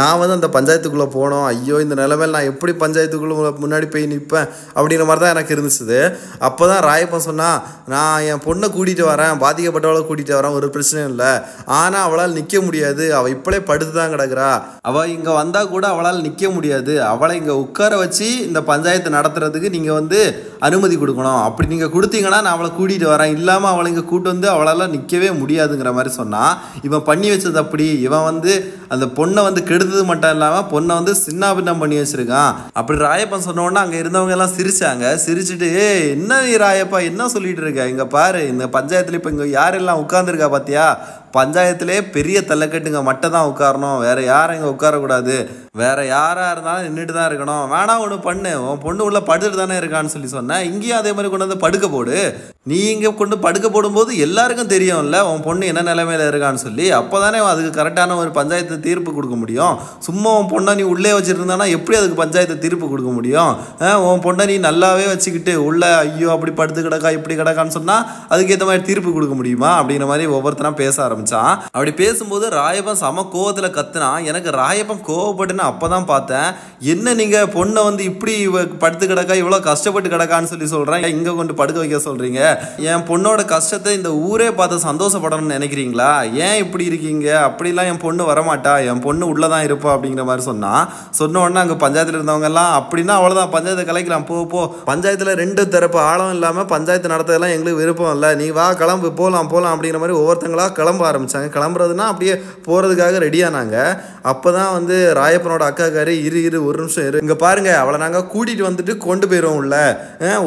நான் 0.00 0.20
வந்து 0.22 0.38
அந்த 0.38 0.50
பஞ்சாயத்துக்குள்ளே 0.58 1.08
போனோம். 1.18 1.46
ஐயோ 1.52 1.78
இந்த 1.86 1.94
நிலைமையில் 2.02 2.36
நான் 2.38 2.50
எப்படி 2.52 2.74
பஞ்சாயத்துக்குள்ளே 2.84 3.54
முன்னாடி 3.64 3.88
போய் 3.94 4.10
நிற்பேன்? 4.14 4.50
அப்படிங்கிற 4.76 5.08
மாதிரி 5.12 5.24
தான் 5.24 5.34
எனக்கு 5.36 5.56
இருந்துச்சு 5.58 6.02
அப்போ 6.50 6.64
தான் 6.74 6.84
ராயப்பன் 6.90 7.26
சொன்னால் 7.30 7.58
நான் 7.94 8.22
என் 8.30 8.44
பொண்ணை 8.46 8.66
கூட்டிகிட்டு 8.80 9.06
வரேன் 9.12 9.40
பாதிக்கப்பட்டவளை 9.44 10.02
கூட்டிகிட்டு 10.10 10.36
வரேன் 10.38 10.58
ஒரு 10.58 10.66
பிரச்சனையும் 10.74 11.12
இல்லை. 11.14 11.32
ஆனால் 11.80 12.04
அவளால் 12.08 12.36
நிற்க 12.38 12.56
முடியாது. 12.66 13.04
அவள் 13.20 13.34
இப்பளே 13.36 13.58
படுத்து 13.70 13.94
தான் 14.00 14.12
கிடக்குறா. 14.16 14.50
அவள் 14.90 15.12
இங்கே 15.16 15.32
வந்தால் 15.40 15.72
கூட 15.72 15.84
அவளால் 15.94 16.24
நிற்க 16.26 16.50
முடியாது. 16.56 16.92
அவளை 17.12 17.34
இங்கே 17.40 17.54
உட்கார 17.64 17.92
வச்சு 18.02 18.28
இந்த 18.48 18.60
பஞ்சாயத்து 18.70 19.16
நடத்துறதுக்கு 19.16 19.74
நீங்கள் 19.76 19.98
வந்து 20.00 20.20
அனுமதி 20.68 20.96
கொடுக்கணும். 21.02 21.40
அப்படி 21.48 21.68
நீங்கள் 21.74 21.92
கொடுத்தீங்கன்னா 21.96 22.40
நான் 22.46 22.56
அவளை 22.56 22.70
கூட்டிகிட்டு 22.78 23.08
வரேன். 23.12 23.34
இல்லாமல் 23.38 23.72
அவளை 23.74 23.88
இங்கே 23.92 24.04
கூட்டு 24.12 24.28
வந்து 24.32 24.48
அவளால் 24.54 24.92
நிற்கவே 24.96 25.30
முடியாதுங்கிற 25.42 25.92
மாதிரி 25.98 26.12
சொன்னால் 26.20 26.56
இவன் 26.88 27.06
பண்ணி 27.10 27.28
வச்சது 27.32 27.60
அப்படி. 27.64 27.88
இவன் 28.08 28.28
வந்து 28.30 28.52
அந்த 28.90 29.06
பொண்ணை 29.18 29.40
வந்து 29.46 29.60
கெடுத்தது 29.68 30.04
மட்டும் 30.10 30.32
இல்லாமல் 30.34 30.68
பொண்ணை 30.72 30.92
வந்து 30.98 31.12
சின்ன 31.24 31.50
பின்னம் 31.56 31.80
பண்ணி 31.82 31.96
வச்சிருக்கான். 31.98 32.54
அப்படி 32.78 32.98
ராயப்பன் 33.04 33.44
சொன்னோடனே 33.48 33.80
அங்கே 33.82 33.98
இருந்தவங்க 34.02 34.34
எல்லாம் 34.36 34.54
சிரிச்சாங்க. 34.56 35.04
சிரிச்சுட்டு 35.24 35.68
ஏ 35.82 35.86
என்ன 36.14 36.40
நீ 36.46 36.54
ராயப்பா? 36.64 36.98
என்ன 37.10 37.28
சொல்லிட்டு 37.34 37.62
இருக்க? 37.64 37.86
இங்கே 37.86 38.06
பாரு 38.16 38.40
இந்த 38.48 38.66
பஞ்சாயத்தில் 38.76 39.18
இப்போ 39.18 39.30
இங்கே 39.34 39.48
யாரெல்லாம் 39.58 40.02
உட்காந்துருக்கா 40.04 40.48
பார்த்தியா 40.56 40.86
பஞ்சாயத்திலே 41.36 41.96
பெரிய 42.16 42.38
தலைக்கட்டுங்க 42.50 43.00
மட்டும் 43.08 43.34
தான் 43.34 43.48
உட்காரணும். 43.50 43.98
வேறு 44.06 44.22
யாரும் 44.32 44.56
இங்கே 44.58 44.70
உட்காரக்கூடாது. 44.74 45.36
வேறு 45.80 46.04
யாராக 46.14 46.52
இருந்தாலும் 46.54 46.86
நின்றுட்டு 46.86 47.14
தான் 47.16 47.28
இருக்கணும். 47.30 47.64
வேணாம் 47.74 48.02
ஒன்று 48.04 48.18
பண்ணு. 48.28 48.52
உன் 48.68 48.82
பொண்ணு 48.84 49.02
உள்ள 49.08 49.20
படுத்துட்டு 49.28 49.60
தானே 49.62 49.76
இருக்கான்னு 49.80 50.14
சொல்லி 50.14 50.30
சொன்னேன் 50.36 50.64
இங்கேயும் 50.70 51.00
அதே 51.00 51.12
மாதிரி 51.16 51.30
கொண்டு 51.32 51.46
வந்து 51.46 51.64
படுக்க 51.64 51.88
போடு. 51.94 52.16
நீ 52.70 52.78
இங்கே 52.94 53.12
கொண்டு 53.20 53.36
படுக்க 53.44 53.66
போடும்போது 53.74 54.10
எல்லாருக்கும் 54.26 54.72
தெரியும்ல 54.74 55.18
உன் 55.30 55.44
பொண்ணு 55.46 55.70
என்ன 55.72 55.84
நிலைமையில 55.90 56.26
இருக்கான்னு 56.30 56.64
சொல்லி. 56.66 56.86
அப்போ 57.00 57.18
தானே 57.24 57.38
அதுக்கு 57.52 57.72
கரெக்டான 57.78 58.16
ஒரு 58.22 58.30
பஞ்சாயத்து 58.38 58.78
தீர்ப்பு 58.88 59.10
கொடுக்க 59.18 59.36
முடியும். 59.42 59.76
சும்மா 60.08 60.32
உன் 60.40 60.50
பொண்ணை 60.54 60.74
நீ 60.80 60.86
உள்ளே 60.94 61.12
வச்சுருந்தானா 61.18 61.68
எப்படி 61.76 61.98
அதுக்கு 62.00 62.18
பஞ்சாயத்து 62.22 62.56
தீர்ப்பு 62.64 62.88
கொடுக்க 62.92 63.12
முடியும்? 63.18 63.52
உன் 64.08 64.24
பொண்ணை 64.26 64.46
நீ 64.52 64.56
நல்லாவே 64.68 65.06
வச்சுக்கிட்டு 65.12 65.54
உள்ளே 65.68 65.90
ஐயோ 66.02 66.28
அப்படி 66.36 66.54
படுத்து 66.60 66.86
கிடக்கா 66.88 67.10
இப்படி 67.18 67.36
கிடக்கான்னு 67.40 67.76
சொன்னால் 67.78 68.04
அதுக்கேற்ற 68.32 68.66
மாதிரி 68.70 68.84
தீர்ப்பு 68.90 69.10
கொடுக்க 69.16 69.36
முடியுமா? 69.40 69.70
அப்படிங்கிற 69.80 70.08
மாதிரி 70.12 70.26
ஒவ்வொருத்தனா 70.36 70.72
பேச 70.82 70.96
ஆரம்பிச்சான். 71.20 71.54
அப்படி 71.74 71.92
பேசும்போது 72.02 72.46
ராயப்பன் 72.60 73.00
சம 73.02 73.24
கோவத்தில் 73.34 73.74
கத்துனான். 73.76 74.24
எனக்கு 74.30 74.50
ராயப்பன் 74.62 75.02
கோவப்பட்டுன்னு 75.08 75.64
அப்போ 75.70 75.86
தான் 75.94 76.08
பார்த்தேன். 76.12 76.48
என்ன 76.92 77.14
நீங்கள் 77.20 77.50
பொண்ணை 77.56 77.80
வந்து 77.88 78.02
இப்படி 78.10 78.34
படுத்து 78.82 79.04
கிடக்கா 79.12 79.34
இவ்வளோ 79.42 79.58
கஷ்டப்பட்டு 79.68 80.08
கிடக்கான்னு 80.14 80.50
சொல்லி 80.52 80.66
சொல்கிறேன் 80.74 81.06
இங்கே 81.16 81.32
கொண்டு 81.38 81.54
படுக்க 81.60 81.78
வைக்க 81.82 81.98
சொல்கிறீங்க 82.08 82.40
என் 82.90 83.06
பொண்ணோட 83.10 83.40
கஷ்டத்தை 83.54 83.92
இந்த 83.98 84.10
ஊரே 84.28 84.48
பார்த்து 84.58 84.86
சந்தோஷப்படணும்னு 84.88 85.56
நினைக்கிறீங்களா? 85.58 86.10
ஏன் 86.46 86.58
இப்படி 86.64 86.84
இருக்கீங்க? 86.90 87.28
அப்படிலாம் 87.48 87.90
என் 87.92 88.02
பொண்ணு 88.06 88.22
வரமாட்டா. 88.30 88.74
என் 88.90 89.04
பொண்ணு 89.06 89.24
உள்ளே 89.32 89.48
தான் 89.54 89.66
இருப்பா 89.68 89.90
அப்படிங்கிற 89.94 90.24
மாதிரி 90.30 90.44
சொன்னான். 90.50 90.84
சொன்ன 91.20 91.40
உடனே 91.44 91.62
அங்கே 91.64 91.78
பஞ்சாயத்தில் 91.84 92.18
இருந்தவங்கெல்லாம் 92.20 92.72
அப்படின்னா 92.78 93.16
அவ்வளோதான் 93.20 93.52
பஞ்சாயத்தை 93.56 93.86
கலைக்கலாம். 93.90 94.26
போ 94.30 94.36
போ. 94.52 94.62
பஞ்சாயத்தில் 94.90 95.32
ரெண்டு 95.42 95.62
தரப்பு 95.74 95.98
ஆழம் 96.10 96.34
இல்லாமல் 96.36 96.68
பஞ்சாயத்து 96.74 97.14
நடத்ததெல்லாம் 97.14 97.54
எங்களுக்கு 97.56 97.82
விருப்பம் 97.82 98.12
இல்லை. 98.16 98.30
நீ 98.42 98.48
வா 98.58 98.66
கிளம்பு. 98.82 99.08
போகலாம் 99.20 99.50
போகலாம் 99.52 99.74
அப்படிங்கிற 99.74 100.00
மாதிரி 100.02 100.18
ஒவ்வொருத்தங்களா 100.20 100.66
கிளம்ப 100.78 101.02
ஆரம்பித்தாங்க 101.10 101.50
கிளம்புறதுனா 101.56 102.06
அப்படியே 102.12 102.34
போகிறதுக்காக 102.68 103.22
ரெடியானாங்க 103.26 103.76
அப்போ 104.32 104.48
தான் 104.56 104.72
வந்து 104.76 104.96
ராயப்பனோட 105.20 105.64
அக்காக்காரு 105.70 106.12
இரு 106.26 106.38
இரு 106.48 106.58
ஒரு 106.68 106.78
நிமிஷம் 106.82 107.06
இரு. 107.08 107.20
இங்கே 107.24 107.36
பாருங்கள் 107.44 107.78
அவளை 107.82 107.98
நாங்கள் 108.04 108.26
கூட்டிகிட்டு 108.32 108.68
வந்துட்டு 108.68 108.92
கொண்டு 109.06 109.26
போயிடுவோம் 109.30 109.58
உள்ள. 109.60 109.74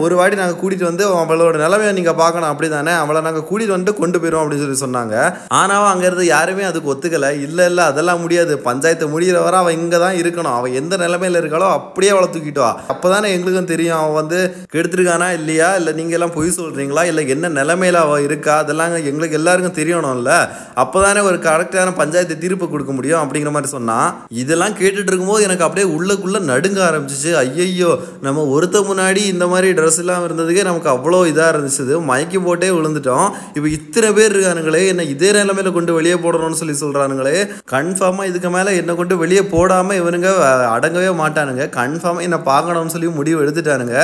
ஒரு 0.03 0.13
வாட்டி 0.19 0.35
நாங்கள் 0.41 0.59
கூட்டிகிட்டு 0.61 0.89
வந்து 0.89 1.05
அவளோட 1.21 1.55
நிலைமையை 1.63 1.93
நீங்கள் 1.99 2.17
பார்க்கணும். 2.21 2.49
அப்படி 2.51 2.67
தானே 2.75 2.93
அவளை 3.03 3.21
நாங்கள் 3.27 3.45
கூட்டிகிட்டு 3.49 3.75
வந்துட்டு 3.75 3.99
கொண்டு 4.01 4.17
போயிடுவோம் 4.21 4.43
அப்படின்னு 4.43 4.63
சொல்லி 4.65 4.79
சொன்னாங்க. 4.83 5.15
ஆனாலும் 5.59 5.91
அங்கே 5.93 6.07
இருந்து 6.09 6.25
யாருமே 6.35 6.65
அதுக்கு 6.69 6.91
ஒத்துக்கலை. 6.93 7.31
இல்லை 7.47 7.65
இல்லை 7.71 7.85
அதெல்லாம் 7.91 8.21
முடியாது. 8.25 8.53
பஞ்சாயத்து 8.67 9.11
முடிகிற 9.13 9.39
வர 9.47 9.57
அவள் 9.63 9.77
இங்கே 9.79 9.99
தான் 10.05 10.17
இருக்கணும். 10.21 10.55
அவள் 10.59 10.77
எந்த 10.81 10.97
நிலைமையில 11.05 11.41
இருக்காளோ 11.43 11.69
அப்படியே 11.79 12.13
அவளை 12.15 12.29
தூக்கிட்டு 12.35 12.63
வா. 12.65 12.71
அப்போ 12.93 13.07
தானே 13.15 13.29
எங்களுக்கும் 13.37 13.71
தெரியும். 13.73 13.99
அவன் 14.01 14.19
வந்து 14.21 14.39
கெடுத்துருக்கானா 14.75 15.29
இல்லையா? 15.39 15.69
இல்லை 15.81 15.93
நீங்கள் 15.99 16.17
எல்லாம் 16.19 16.35
பொய் 16.37 16.57
சொல்கிறீங்களா 16.59 17.05
இல்லை 17.11 17.25
என்ன 17.35 17.51
நிலைமையில 17.59 18.03
அவள் 18.05 18.25
இருக்கா? 18.27 18.55
அதெல்லாம் 18.63 18.97
எங்களுக்கு 19.11 19.39
எல்லாருக்கும் 19.41 19.77
தெரியணும்ல. 19.81 20.31
அப்போ 20.83 20.97
தானே 21.05 21.21
ஒரு 21.29 21.37
கரெக்டான 21.47 21.93
பஞ்சாயத்து 22.01 22.35
தீர்ப்பு 22.43 22.65
கொடுக்க 22.73 22.91
முடியும் 22.97 23.21
அப்படிங்கிற 23.23 23.53
மாதிரி 23.55 23.71
சொன்னான் 23.75 24.09
இதெல்லாம் 24.41 24.77
கேட்டுட்டு 24.81 25.11
இருக்கும்போது 25.11 25.45
எனக்கு 25.47 25.65
அப்படியே 25.67 25.87
உள்ளுக்குள்ளே 25.95 26.41
நடுங்க 26.51 26.79
ஆரம்பிச்சிச்சு. 26.89 27.31
ஐயையோ 27.43 27.91
நம்ம 28.27 28.45
ஒருத்த 28.55 28.83
முன்னாடி 28.89 29.21
இந்த 29.33 29.47
மாதிரி 29.53 29.69
ட்ரெஸ் 29.79 29.99
எல்லாம் 30.03 30.25
இருந்ததுக்கே 30.27 30.63
நமக்கு 30.69 30.89
அவ்வளோ 30.95 31.21
இதாக 31.31 31.51
இருந்துச்சு 31.53 31.99
மயக்கி 32.11 32.39
போட்டே 32.45 32.69
விழுந்துட்டோம். 32.77 33.27
இப்போ 33.55 33.67
இத்தனை 33.77 34.09
பேர் 34.17 34.33
இருக்கானுங்களே 34.35 34.81
என்ன 34.91 35.07
இதே 35.13 35.29
நிலைமையில 35.39 35.71
கொண்டு 35.77 35.91
வெளியே 35.97 36.17
போடணும்னு 36.25 36.59
சொல்லி 36.61 36.75
சொல்கிறானுங்களே 36.81 37.35
கன்ஃபார்மாக 37.73 38.29
இதுக்கு 38.31 38.49
மேலே 38.55 38.71
என்னை 38.81 38.93
கொண்டு 39.01 39.15
வெளியே 39.23 39.43
போடாமல் 39.53 39.99
இவனுங்க 40.01 40.29
அடங்கவே 40.75 41.11
மாட்டானுங்க. 41.21 41.63
கன்ஃபார்மாக 41.79 42.27
என்னை 42.27 42.39
பார்க்கணும்னு 42.49 42.93
சொல்லி 42.95 43.09
முடிவு 43.19 43.41
எடுத்துட்டானுங்க. 43.43 43.97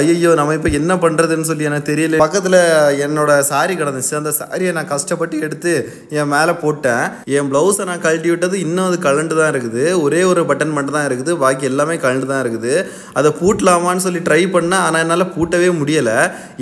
ஐயோ 0.00 0.30
நம்ம 0.40 0.54
இப்போ 0.58 0.70
என்ன 0.80 0.92
பண்ணுறதுன்னு 1.04 1.48
சொல்லி 1.50 1.68
எனக்கு 1.70 1.90
தெரியல. 1.92 2.20
பக்கத்தில் 2.24 2.58
என்னோட 3.06 3.30
சாரி 3.50 3.74
கிடந்துச்சு. 3.80 4.14
அந்த 4.20 4.32
சாரியை 4.40 4.72
நான் 4.78 4.90
கஷ்டப்பட்டு 4.94 5.36
எடுத்து 5.46 5.72
என் 6.20 6.30
மேலே 6.34 6.52
போட்டேன். 6.62 7.04
என் 7.36 7.48
ப்ளவுஸை 7.50 7.84
நான் 7.90 8.02
கழட்டி 8.04 8.28
விட்டது 8.32 8.56
இன்னும் 8.64 8.86
அது 8.88 8.96
கலண்டு 9.06 9.34
தான் 9.40 9.50
இருக்குது. 9.54 9.84
ஒரே 10.04 10.20
ஒரு 10.30 10.42
பட்டன் 10.50 10.74
மட்டும் 10.76 10.96
தான் 10.98 11.06
இருக்குது. 11.08 11.32
பாக்கி 11.42 11.64
எல்லாமே 11.70 11.96
கலண்டு 12.04 12.26
தான் 12.32 12.42
இருக்குது. 12.44 12.74
அதை 13.20 13.30
பூட்டலாமான்னு 13.40 14.04
சொல்லி 14.06 14.20
ட்ரை 14.28 14.40
பண்ணேன். 14.56 14.82
ஆனால் 14.86 15.02
என்னால் 15.04 15.26
பூட்டவே 15.36 15.70
முடியலை. 15.80 16.18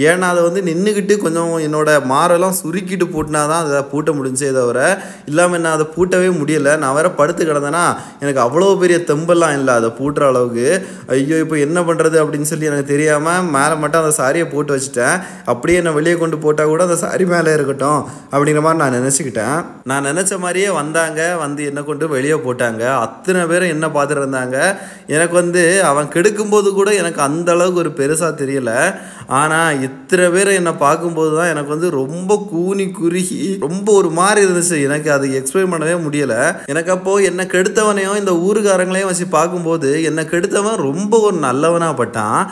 ஏன்னா 0.08 0.28
அதை 0.34 0.42
வந்து 0.48 0.62
நின்றுக்கிட்டு 0.70 1.16
கொஞ்சம் 1.24 1.52
என்னோடய 1.66 2.04
மாரெல்லாம் 2.12 2.56
சுருக்கிட்டு 2.60 3.08
பூட்டினா 3.14 3.42
தான் 3.52 3.62
அதை 3.64 3.82
பூட்ட 3.92 4.10
முடிஞ்சே 4.18 4.50
தவிர 4.58 4.80
இல்லாமல் 5.32 5.58
என்ன 5.60 5.74
அதை 5.78 5.86
பூட்டவே 5.96 6.30
முடியலை. 6.40 6.74
நான் 6.84 6.96
வேற 6.98 7.10
படுத்து 7.20 7.42
கிடந்தேன்னா 7.50 7.84
எனக்கு 8.24 8.40
அவ்வளோ 8.46 8.70
பெரிய 8.84 8.98
தெம்பெல்லாம் 9.10 9.56
இல்லை 9.58 9.74
அதை 9.80 9.90
பூட்டுற 10.00 10.24
அளவுக்கு. 10.32 10.68
ஐயோ 11.16 11.38
இப்போ 11.44 11.56
என்ன 11.66 11.78
பண்ணுறது 11.88 12.16
அப்படின்னு 12.22 12.50
சொல்லி 12.52 12.70
எனக்கு 12.70 12.90
தெரியாமல் 12.94 13.48
மேலே 13.56 13.74
மட்டும் 13.82 14.02
அந்த 14.02 14.14
சாரியை 14.20 14.46
போட்டு 14.54 14.74
வச்சுட்டேன். 14.76 15.16
அப்படியே 15.52 15.78
என்னை 15.82 15.92
வெளியே 15.98 16.16
கொண்டு 16.22 16.36
போட்டால் 16.44 16.70
கூட 16.72 16.82
அந்த 16.88 16.98
சாரி 17.04 17.24
மேலே 17.34 17.50
இருக்கட்டும் 17.58 18.00
அப்படிங்கிற 18.32 18.62
மாதிரி 18.66 18.80
நான் 18.82 18.96
யோசிச்சுக்கிட்டேன் 19.22 19.64
நான் 19.90 20.06
நினச்ச 20.08 20.32
மாதிரியே 20.44 20.68
வந்தாங்க. 20.80 21.20
வந்து 21.42 21.60
என்னை 21.68 21.82
கொண்டு 21.84 22.04
வெளியே 22.14 22.36
போட்டாங்க. 22.46 22.82
அத்தனை 23.06 23.42
பேரும் 23.50 23.72
என்ன 23.74 23.86
பார்த்துட்டு 23.96 24.22
இருந்தாங்க. 24.24 24.58
எனக்கு 25.14 25.34
வந்து 25.42 25.62
அவன் 25.90 26.12
கெடுக்கும்போது 26.14 26.68
கூட 26.78 26.90
எனக்கு 27.00 27.20
அந்த 27.28 27.48
அளவுக்கு 27.52 27.82
ஒரு 27.84 27.92
பெருசாக 28.00 28.32
தெரியல. 28.42 28.72
ஆனால் 29.40 29.80
இத்தனை 29.88 30.26
பேர் 30.34 30.50
என்னை 30.60 30.72
பார்க்கும்போது 30.86 31.32
தான் 31.38 31.52
எனக்கு 31.54 31.74
வந்து 31.74 31.90
ரொம்ப 32.00 32.32
கூனி 32.50 32.86
குறுகி 33.00 33.42
ரொம்ப 33.66 33.88
ஒரு 34.00 34.10
மாதிரி 34.20 34.40
இருந்துச்சு. 34.46 34.78
எனக்கு 34.88 35.08
அது 35.16 35.28
எக்ஸ்பிளைன் 35.40 35.72
பண்ணவே 35.74 35.96
முடியலை. 36.06 36.40
எனக்கு 36.74 36.92
அப்போது 36.96 37.26
என்னை 37.30 37.46
கெடுத்தவனையும் 37.54 38.20
இந்த 38.22 38.34
ஊருக்காரங்களையும் 38.46 39.10
வச்சு 39.12 39.28
பார்க்கும்போது 39.38 39.90
என்னை 40.10 40.24
கெடுத்தவன் 40.24 40.84
ரொம்ப 40.88 41.14
ஒரு 41.28 41.36
நல்லவனாக 41.48 41.98
பட்டான். 42.02 42.42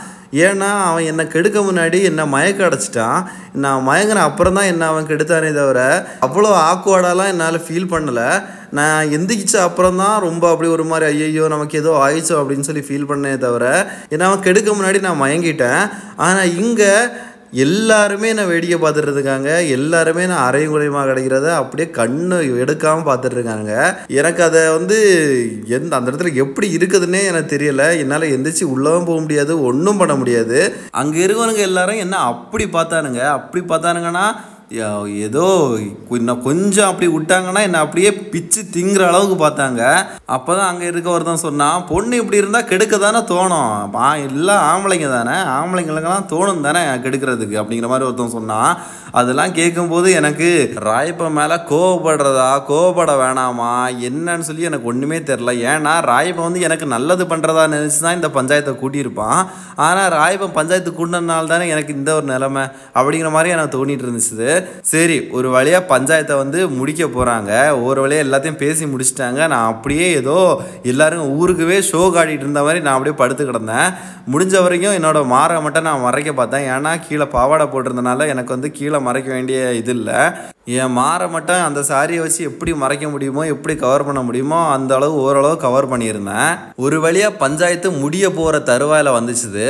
ஏன்னா 0.46 0.68
அவன் 0.88 1.08
என்னை 1.10 1.24
கெடுக்க 1.34 1.58
முன்னாடி 1.68 1.98
என்னை 2.08 2.24
மயக்க 2.34 2.60
அடைச்சிட்டான். 2.68 3.20
நான் 3.64 3.86
மயங்கின 3.88 4.24
அப்புறம் 4.28 4.56
தான் 4.58 4.70
என்ன 4.72 4.86
அவன் 4.92 5.08
கெடுத்தானே 5.10 5.50
தவிர 5.60 5.80
அவ்வளோ 6.26 6.50
ஆக்வர்டாலாம் 6.70 7.30
என்னால் 7.32 7.64
ஃபீல் 7.66 7.92
பண்ணலை. 7.94 8.28
நான் 8.78 9.10
எந்திரிச்ச 9.16 9.54
அப்புறம் 9.68 10.00
தான் 10.02 10.16
ரொம்ப 10.26 10.44
அப்படி 10.50 10.68
ஒரு 10.74 10.84
மாதிரி 10.90 11.06
ஐயையோ 11.12 11.46
நமக்கு 11.54 11.80
ஏதோ 11.82 11.92
ஆயிடுச்சோ 12.04 12.36
அப்படின்னு 12.40 12.68
சொல்லி 12.68 12.84
ஃபீல் 12.88 13.08
பண்ணே 13.10 13.32
தவிர 13.46 13.64
ஏன்னா 14.12 14.28
அவன் 14.28 14.46
கெடுக்க 14.46 14.70
முன்னாடி 14.78 15.00
நான் 15.06 15.22
மயங்கிட்டேன். 15.24 15.82
ஆனால் 16.26 16.54
இங்கே 16.62 16.92
எல்லாருமே 17.52 18.32
நான் 18.32 18.46
வேடிக்கை 18.46 18.78
பார்த்துட்ருக்காங்க 18.78 19.68
எல்லாருமே 19.68 20.26
நான் 20.26 20.46
அரை 20.46 20.66
குறையுமா 20.66 21.04
கிடைக்கிறத 21.04 21.54
அப்படியே 21.54 21.88
கண்ணு 21.94 22.36
எடுக்காமல் 22.62 23.08
பார்த்துட்ருக்காங்க 23.08 23.94
எனக்கு 24.06 24.42
அதை 24.42 24.68
வந்து 24.68 24.98
எந்த 25.66 25.96
அந்த 25.96 26.10
இடத்துல 26.10 26.34
எப்படி 26.34 26.76
இருக்குதுன்னே 26.76 27.24
எனக்கு 27.24 27.56
தெரியலை. 27.56 27.98
என்னால் 27.98 28.22
எந்திரிச்சு 28.22 28.64
உள்ளவும் 28.76 29.04
போக 29.04 29.20
முடியாது 29.20 29.62
ஒன்றும் 29.62 29.96
பண்ண 29.96 30.14
முடியாது. 30.14 30.74
அங்கே 30.90 31.26
இருக்கவனுங்க 31.26 31.56
எல்லாரும் 31.56 31.96
என்ன 31.96 32.16
அப்படி 32.16 32.64
பார்த்தானுங்க? 32.64 33.20
அப்படி 33.28 33.64
பார்த்தானுங்கன்னா 33.64 34.34
ஏதோ 35.26 35.44
இன்னும் 36.16 36.42
கொஞ்சம் 36.46 36.88
அப்படி 36.90 37.06
விட்டாங்கன்னா 37.14 37.62
என்னை 37.66 37.78
அப்படியே 37.84 38.10
பிச்சு 38.32 38.60
திங்குற 38.74 39.02
அளவுக்கு 39.08 39.36
பார்த்தாங்க. 39.42 39.80
அப்போ 40.36 40.50
தான் 40.58 40.68
அங்கே 40.72 40.86
இருக்க 40.90 41.08
ஒருத்தன் 41.14 41.42
சொன்னான் 41.44 41.86
பொண்ணு 41.88 42.20
இப்படி 42.20 42.40
இருந்தால் 42.42 42.68
கெடுக்க 42.70 42.98
தானே 42.98 43.20
தோணும். 43.32 43.96
எல்லாம் 44.28 44.62
ஆம்பளைங்க 44.70 45.08
தானே. 45.16 45.36
ஆம்பளைங்களுக்கெல்லாம் 45.56 46.30
தோணும் 46.34 46.66
தானே 46.66 46.82
கெடுக்கிறதுக்கு 47.04 47.60
அப்படிங்கிற 47.62 47.90
மாதிரி 47.92 48.08
ஒருத்தன் 48.08 48.36
சொன்னான் 48.38 48.70
அதெல்லாம் 49.20 49.54
கேட்கும்போது 49.58 50.08
எனக்கு 50.18 50.48
ராயப்பன் 50.88 51.36
மேலே 51.38 51.56
கோவப்படுறதா 51.70 52.50
கோவப்பட 52.70 53.12
வேணாமா 53.22 53.70
என்னன்னு 54.08 54.46
சொல்லி 54.48 54.68
எனக்கு 54.70 54.90
ஒன்றுமே 54.92 55.18
தெரில 55.30 55.54
ஏன்னா 55.70 55.94
ராயப்பன் 56.12 56.48
வந்து 56.48 56.64
எனக்கு 56.68 56.86
நல்லது 56.94 57.24
பண்ணுறதா 57.32 57.64
நினச்சி 57.74 58.00
தான் 58.06 58.18
இந்த 58.18 58.30
பஞ்சாயத்தை 58.38 58.74
கூட்டியிருப்பான். 58.82 59.40
ஆனால் 59.88 60.12
ராயப்பன் 60.18 60.56
பஞ்சாயத்து 60.60 60.92
கூட்டினதுனால 61.00 61.52
தானே 61.54 61.66
எனக்கு 61.74 61.98
இந்த 61.98 62.12
ஒரு 62.20 62.28
நிலைமை 62.34 62.64
அப்படிங்கிற 62.98 63.32
மாதிரி 63.38 63.54
எனக்கு 63.56 63.76
தோணிட்டு 63.76 64.06
இருந்துச்சு. 64.08 64.50
சரி 64.92 65.18
ஒரு 65.38 65.48
வழியாக 65.56 65.88
பஞ்சாயத்தை 65.92 66.36
வந்து 66.42 66.60
முடிக்க 66.78 67.04
போகிறாங்க 67.16 67.52
ஒரு 67.88 67.98
வழியாக 68.04 68.26
எல்லாத்தையும் 68.26 68.60
பேசி 68.64 68.84
முடிச்சிட்டாங்க. 68.92 69.40
நான் 69.54 69.70
அப்படியே 69.72 70.06
ஏதோ 70.20 70.38
எல்லாரும் 70.92 71.32
ஊருக்குவே 71.40 71.78
ஷோ 71.90 72.02
காட்டிகிட்டு 72.16 72.46
இருந்த 72.48 72.62
மாதிரி 72.66 72.84
நான் 72.86 72.96
அப்படியே 72.96 73.16
படுத்து 73.22 73.44
கிடந்தேன். 73.50 73.90
முடிஞ்ச 74.32 74.54
வரைக்கும் 74.64 74.96
என்னோட 74.98 75.18
மாற 75.34 75.60
மட்டும் 75.66 75.88
நான் 75.88 76.06
மறைக்க 76.06 76.30
பார்த்தேன். 76.32 76.68
ஏன்னா 76.76 76.94
கீழே 77.06 77.26
பாவாடை 77.36 77.66
போட்டிருந்தனால 77.72 78.28
எனக்கு 78.34 78.54
வந்து 78.56 78.70
கீழே 78.78 78.98
மறைக்க 79.08 79.28
வேண்டிய 79.36 79.58
இது 79.80 79.92
இல்லை. 79.98 80.20
என் 80.80 80.96
மாற 80.96 81.20
மட்டும் 81.34 81.62
அந்த 81.66 81.80
சாரியை 81.88 82.20
வச்சு 82.22 82.40
எப்படி 82.48 82.72
மறைக்க 82.80 83.06
முடியுமோ 83.12 83.42
எப்படி 83.52 83.74
கவர் 83.82 84.04
பண்ண 84.08 84.20
முடியுமோ 84.26 84.58
அந்த 84.74 84.90
அளவு 84.96 85.14
ஓரளவு 85.22 85.56
கவர் 85.64 85.88
பண்ணியிருந்தேன். 85.92 86.50
ஒரு 86.84 86.96
வழியாக 87.04 87.38
பஞ்சாயத்து 87.42 87.88
முடிய 88.02 88.24
போகிற 88.36 88.58
தருவாயில் 88.70 89.16
வந்துச்சுது. 89.16 89.66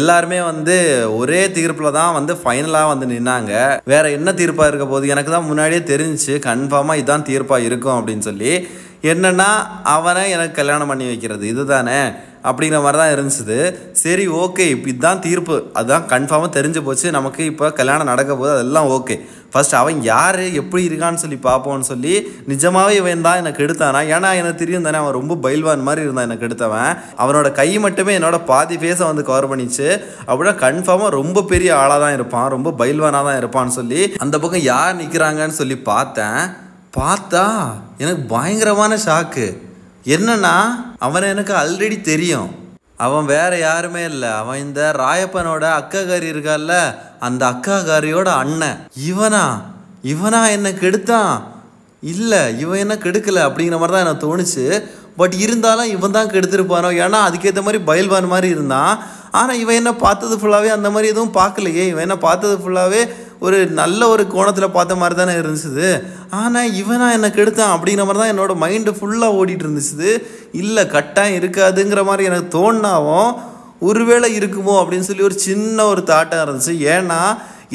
எல்லாருமே 0.00 0.40
வந்து 0.50 0.76
ஒரே 1.20 1.40
தீர்ப்பில் 1.56 1.96
தான் 1.98 2.16
வந்து 2.18 2.34
ஃபைனலாக 2.42 2.90
வந்து 2.92 3.06
நின்னாங்க. 3.14 3.52
வேற 3.92 4.04
என்ன 4.18 4.31
தீர்ப்பாக 4.32 4.68
இருக்க 4.68 4.86
போகுது? 4.86 5.08
எனக்கு 5.08 5.30
தான் 5.30 5.44
முன்னாடியே 5.44 5.80
தெரிஞ்சிச்சு 5.80 6.34
கன்ஃபார்மாக 6.46 6.94
இதுதான் 6.94 7.24
தீர்ப்பாக 7.24 7.58
இருக்கும் 7.58 7.98
அப்படின்னு 7.98 8.18
சொல்லி. 8.18 8.66
என்னன்னா 9.02 9.50
அவனை 9.82 10.30
எனக்கு 10.30 10.52
கல்யாணம் 10.52 10.88
பண்ணி 10.88 11.06
வைக்கிறது. 11.06 11.48
இதுதானே? 11.48 12.00
அப்படிங்கிற 12.48 12.80
மாதிரி 12.84 12.98
தான் 13.02 13.12
இருந்துச்சு. 13.14 13.58
சரி 14.02 14.24
ஓகே 14.42 14.64
இப்போ 14.74 14.88
இதுதான் 14.92 15.22
தீர்ப்பு. 15.26 15.56
அதுதான் 15.78 16.08
கன்ஃபார்மாக 16.14 16.50
தெரிஞ்சு 16.58 16.80
போச்சு. 16.88 17.06
நமக்கு 17.18 17.42
இப்போ 17.52 17.66
கல்யாணம் 17.80 18.10
நடக்க 18.12 18.30
போகுது. 18.34 18.54
அதெல்லாம் 18.56 18.90
ஓகே 18.96 19.16
ஃபஸ்ட் 19.52 19.74
அவன் 19.80 19.98
யார்? 20.10 20.38
எப்படி 20.60 20.82
இருக்கான்னு 20.88 21.22
சொல்லி 21.22 21.38
பார்ப்போம்னு 21.46 21.88
சொல்லி 21.90 22.14
நிஜமாகவே 22.50 22.94
இவன் 23.00 23.24
தான் 23.26 23.40
எனக்கு 23.42 23.64
எடுத்தானா 23.64 24.00
ஏன்னா 24.14 24.28
எனக்கு 24.40 24.60
தெரியும் 24.62 24.86
தானே 24.86 24.98
அவன் 25.00 25.16
ரொம்ப 25.18 25.34
பைல்வான் 25.44 25.84
மாதிரி 25.88 26.04
இருந்தான் 26.06 26.28
எனக்கு 26.28 26.46
எடுத்தவன் 26.48 26.92
அவனோட 27.22 27.48
கை 27.60 27.68
மட்டுமே 27.84 28.12
என்னோட 28.18 28.38
பாதி 28.50 28.76
ஃபேஸை 28.82 29.06
வந்து 29.10 29.26
கவர் 29.30 29.50
பண்ணிச்சு. 29.50 29.88
அப்படின்னா 30.28 30.54
கன்ஃபார்மாக 30.64 31.12
ரொம்ப 31.18 31.42
பெரிய 31.52 31.72
ஆளாக 31.82 32.00
தான் 32.04 32.16
இருப்பான். 32.18 32.48
ரொம்ப 32.56 32.72
பைல்வானாக 32.80 33.28
தான் 33.28 33.40
இருப்பான்னு 33.42 33.76
சொல்லி 33.78 34.00
அந்த 34.26 34.38
பக்கம் 34.44 34.66
யார் 34.72 34.98
நிற்கிறாங்கன்னு 35.02 35.60
சொல்லி 35.60 35.78
பார்த்தேன். 35.92 36.40
பார்த்தா 36.96 37.44
எனக்கு 38.02 38.22
பயங்கரமான 38.32 38.96
ஷாக்கு 39.04 39.46
என்னன்னா 40.04 40.84
அவனை 40.98 41.28
எனக்கு 41.28 41.54
ஆல்ரெடி 41.54 42.00
தெரியும். 42.00 42.50
அவன் 42.96 43.24
வேற 43.24 43.58
யாருமே 43.58 44.04
இல்லை. 44.04 44.28
அவன் 44.28 44.58
இந்த 44.58 44.94
ராயப்பனோட 44.98 45.64
அக்காகாரி 45.78 46.28
இருக்கால்ல 46.32 46.94
அந்த 47.20 47.46
அக்காகாரியோட 47.50 48.24
அண்ணன். 48.24 48.86
இவனா? 49.08 49.62
இவனா 50.02 50.50
என்னை 50.50 50.72
கெடுத்தான்? 50.72 51.42
இல்லை 52.00 52.58
இவன் 52.58 52.78
என்ன 52.78 52.94
கெடுக்கல 52.94 53.42
அப்படிங்கிற 53.48 53.78
மாதிரி 53.78 53.92
தான் 53.92 54.06
எனக்கு 54.06 54.24
தோணுச்சு. 54.24 54.84
பட் 55.16 55.32
இருந்தாலும் 55.32 55.88
இவன் 55.88 56.10
தான் 56.10 56.28
கெடுத்திருப்பானோ? 56.28 56.90
ஏன்னா 57.02 57.18
அதுக்கேற்ற 57.28 57.62
மாதிரி 57.62 57.82
பயில்வான் 57.86 58.26
மாதிரி 58.26 58.48
இருந்தான். 58.48 58.98
ஆனால் 59.30 59.58
இவன் 59.58 59.74
என்ன 59.74 59.94
பார்த்தது 59.94 60.36
ஃபுல்லாகவே 60.36 60.68
அந்த 60.68 60.90
மாதிரி 60.90 61.08
எதுவும் 61.08 61.34
பார்க்கலையே. 61.34 61.86
இவன் 61.86 62.02
என்ன 62.02 62.16
பார்த்தது 62.16 62.56
ஃபுல்லாகவே 62.56 63.12
ஒரு 63.42 63.58
நல்ல 63.70 64.00
ஒரு 64.08 64.24
கோணத்தில் 64.26 64.70
பார்த்த 64.70 64.94
மாதிரி 64.94 65.14
தானே 65.20 65.34
இருந்துச்சு 65.34 65.88
ஆனால் 66.30 66.72
இவனா 66.72 67.06
என்னை 67.12 67.30
கெடுத்தான் 67.30 67.74
அப்படிங்கிற 67.74 68.04
மாதிரி 68.04 68.20
தான் 68.20 68.32
என்னோட 68.32 68.52
மைண்டு 68.62 68.92
ஃபுல்லாக 68.98 69.38
ஓடிட்டு 69.38 69.64
இருந்துச்சு 69.66 70.10
இல்லை 70.52 70.86
கட்டாயம் 70.86 71.38
இருக்காதுங்கிற 71.42 72.02
மாதிரி 72.04 72.24
எனக்கு 72.24 72.50
தோணாவும் 72.58 73.32
ஒருவேளை 73.80 74.38
இருக்குமோ 74.38 74.74
அப்படின்னு 74.80 75.08
சொல்லி 75.08 75.22
ஒரு 75.22 75.38
சின்ன 75.38 75.84
ஒரு 75.84 76.02
தாட்டம் 76.06 76.42
இருந்துச்சு. 76.44 76.74
ஏன்னா 76.94 77.20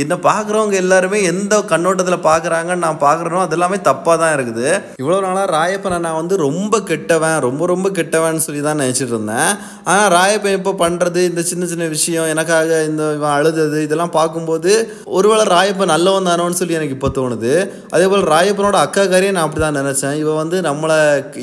என்னை 0.04 0.16
பார்க்குறவங்க 0.28 0.76
எல்லாருமே 0.84 1.20
எந்த 1.32 1.54
கண்ணோட்டத்தில் 1.72 2.26
பார்க்குறாங்கன்னு 2.28 2.86
நான் 2.86 3.00
பார்க்குறனோ 3.06 3.40
அது 3.44 3.56
எல்லாமே 3.58 3.78
தப்பாக 3.88 4.16
தான் 4.22 4.34
இருக்குது. 4.38 4.68
இவ்வளோ 5.02 5.18
நாளாக 5.26 5.48
ராயப்பனை 5.58 5.98
நான் 6.06 6.18
வந்து 6.20 6.36
ரொம்ப 6.48 6.82
கெட்டவன் 6.90 7.38
ரொம்ப 7.48 7.66
ரொம்ப 7.74 7.88
கெட்டவன் 8.00 8.44
சொல்லி 8.46 8.62
தான் 8.68 8.82
நினச்சிட்டு 8.84 9.14
இருந்தேன். 9.16 9.52
ஆனால் 9.92 10.10
ராயப்பன் 10.18 10.58
இப்போ 10.60 10.74
பண்ணுறது 10.84 11.22
இந்த 11.30 11.44
சின்ன 11.52 11.68
சின்ன 11.72 11.88
விஷயம் 11.96 12.30
எனக்காக 12.34 12.82
இந்த 12.90 13.04
இவன் 13.18 13.36
அழுதது 13.38 13.80
இதெல்லாம் 13.88 14.14
பார்க்கும்போது 14.20 14.74
ஒருவேளை 15.18 15.46
ராயப்பன் 15.56 15.94
நல்லவன் 15.94 16.30
தானோன்னு 16.32 16.60
சொல்லி 16.62 16.78
எனக்கு 16.80 16.98
இப்போ 16.98 17.12
தோணுது. 17.20 17.54
அதே 17.96 18.06
போல் 18.14 18.30
ராயப்பனோட 18.34 18.78
அக்காக்காரியே 18.86 19.34
நான் 19.38 19.48
அப்படி 19.48 19.64
தான் 19.66 19.80
நினச்சேன். 19.82 20.16
இவன் 20.24 20.40
வந்து 20.44 20.60
நம்மளை 20.70 21.00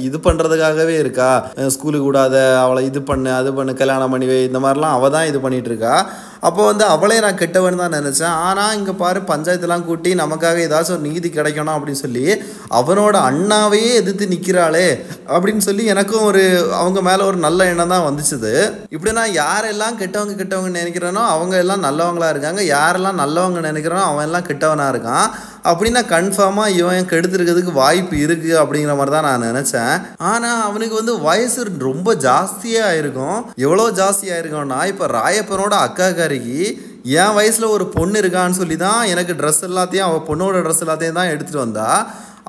இது 0.08 0.20
பண்ணுறதுக்காகவே 0.28 0.96
இருக்கா? 1.02 1.30
ஸ்கூலுக்கு 1.76 2.08
விடாத 2.11 2.37
அவளை 2.64 2.82
இது 2.90 3.02
பண்ணு 3.11 3.32
அது 3.40 3.52
பண்ணு 3.58 3.75
கல்யாணம் 3.82 4.14
பண்ணிவே 4.14 4.38
இந்த 4.50 4.61
மாதிரிலாம் 4.66 4.96
அவள் 4.99 5.14
தான் 5.16 5.28
இது 5.32 5.40
பண்ணிகிட்டு 5.44 5.73
இருக்கா. 5.73 5.96
அப்போ 6.48 6.62
வந்து 6.68 6.84
அவளே 6.94 7.16
நான் 7.24 7.38
கெட்டவன் 7.42 7.80
தான் 7.82 7.94
நினச்சேன். 7.96 8.34
ஆனால் 8.48 8.74
இங்கே 8.78 8.94
பாரு 9.02 9.20
பஞ்சாயத்துலாம் 9.30 9.84
கூட்டி 9.88 10.10
நமக்காக 10.22 10.58
ஏதாச்சும் 10.66 10.96
ஒரு 10.96 11.04
நீதி 11.08 11.28
கிடைக்கணும் 11.36 11.74
அப்படின்னு 11.76 12.02
சொல்லி 12.04 12.24
அவனோட 12.78 13.16
அண்ணாவையே 13.30 13.90
எதிர்த்து 14.00 14.30
நிற்கிறாளே 14.32 14.86
அப்படின்னு 15.34 15.64
சொல்லி 15.68 15.84
எனக்கும் 15.94 16.26
ஒரு 16.30 16.42
அவங்க 16.80 17.00
மேலே 17.08 17.22
ஒரு 17.30 17.40
நல்ல 17.46 17.68
எண்ணம் 17.72 17.94
தான் 17.94 18.06
வந்துச்சுது. 18.08 18.52
இப்படி 18.94 19.14
நான் 19.20 19.36
யாரெல்லாம் 19.42 19.98
கெட்டவங்க 20.02 20.36
கெட்டவங்க 20.40 20.72
நினைக்கிறேனோ 20.80 21.24
அவங்க 21.34 21.56
எல்லாம் 21.64 21.86
நல்லவங்களாக 21.88 22.34
இருக்காங்க. 22.34 22.62
யாரெல்லாம் 22.76 23.20
நல்லவங்க 23.22 23.62
நினைக்கிறோனோ 23.70 24.04
அவன் 24.10 24.26
எல்லாம் 24.28 24.48
கெட்டவனாக 24.50 24.94
இருக்கான். 24.94 25.28
அப்படின்னா 25.64 26.00
கன்ஃபார்மாக 26.09 26.75
இவன் 26.75 27.09
கெடுத்துருக்கிறதுக்கு 27.11 27.73
வாய்ப்பு 27.73 28.16
இருக்குது 28.16 28.59
அப்படிங்கிற 28.61 28.94
மாதிரி 28.97 29.12
தான் 29.12 29.26
நான் 29.28 29.47
நினச்சேன். 29.47 29.92
ஆனால் 30.25 30.62
அவனுக்கு 30.62 30.94
வந்து 30.94 31.14
வயசு 31.21 31.61
ரொம்ப 31.80 32.14
ஜாஸ்தியாக 32.25 32.97
இருக்கும் 32.97 33.38
எவ்வளோ 33.59 33.87
ஜாஸ்தியாக 33.92 34.40
இருக்கும்னா 34.42 34.80
இப்போ 34.87 35.06
ராயப்பனோட 35.14 35.75
அக்காக்காரிக்கு 35.87 36.61
என் 37.14 37.35
வயசில் 37.35 37.73
ஒரு 37.73 37.87
பொண்ணு 37.88 38.18
இருக்கான்னு 38.18 38.59
சொல்லி 38.59 38.76
தான் 38.76 39.02
எனக்கு 39.06 39.35
ட்ரெஸ் 39.35 39.64
எல்லாத்தையும் 39.64 40.09
அவள் 40.09 40.28
பொண்ணோட 40.28 40.62
ட்ரெஸ் 40.62 40.85
எல்லாத்தையும் 40.85 41.21
தான் 41.21 41.33
எடுத்துகிட்டு 41.33 41.64
வந்தா 41.64 41.88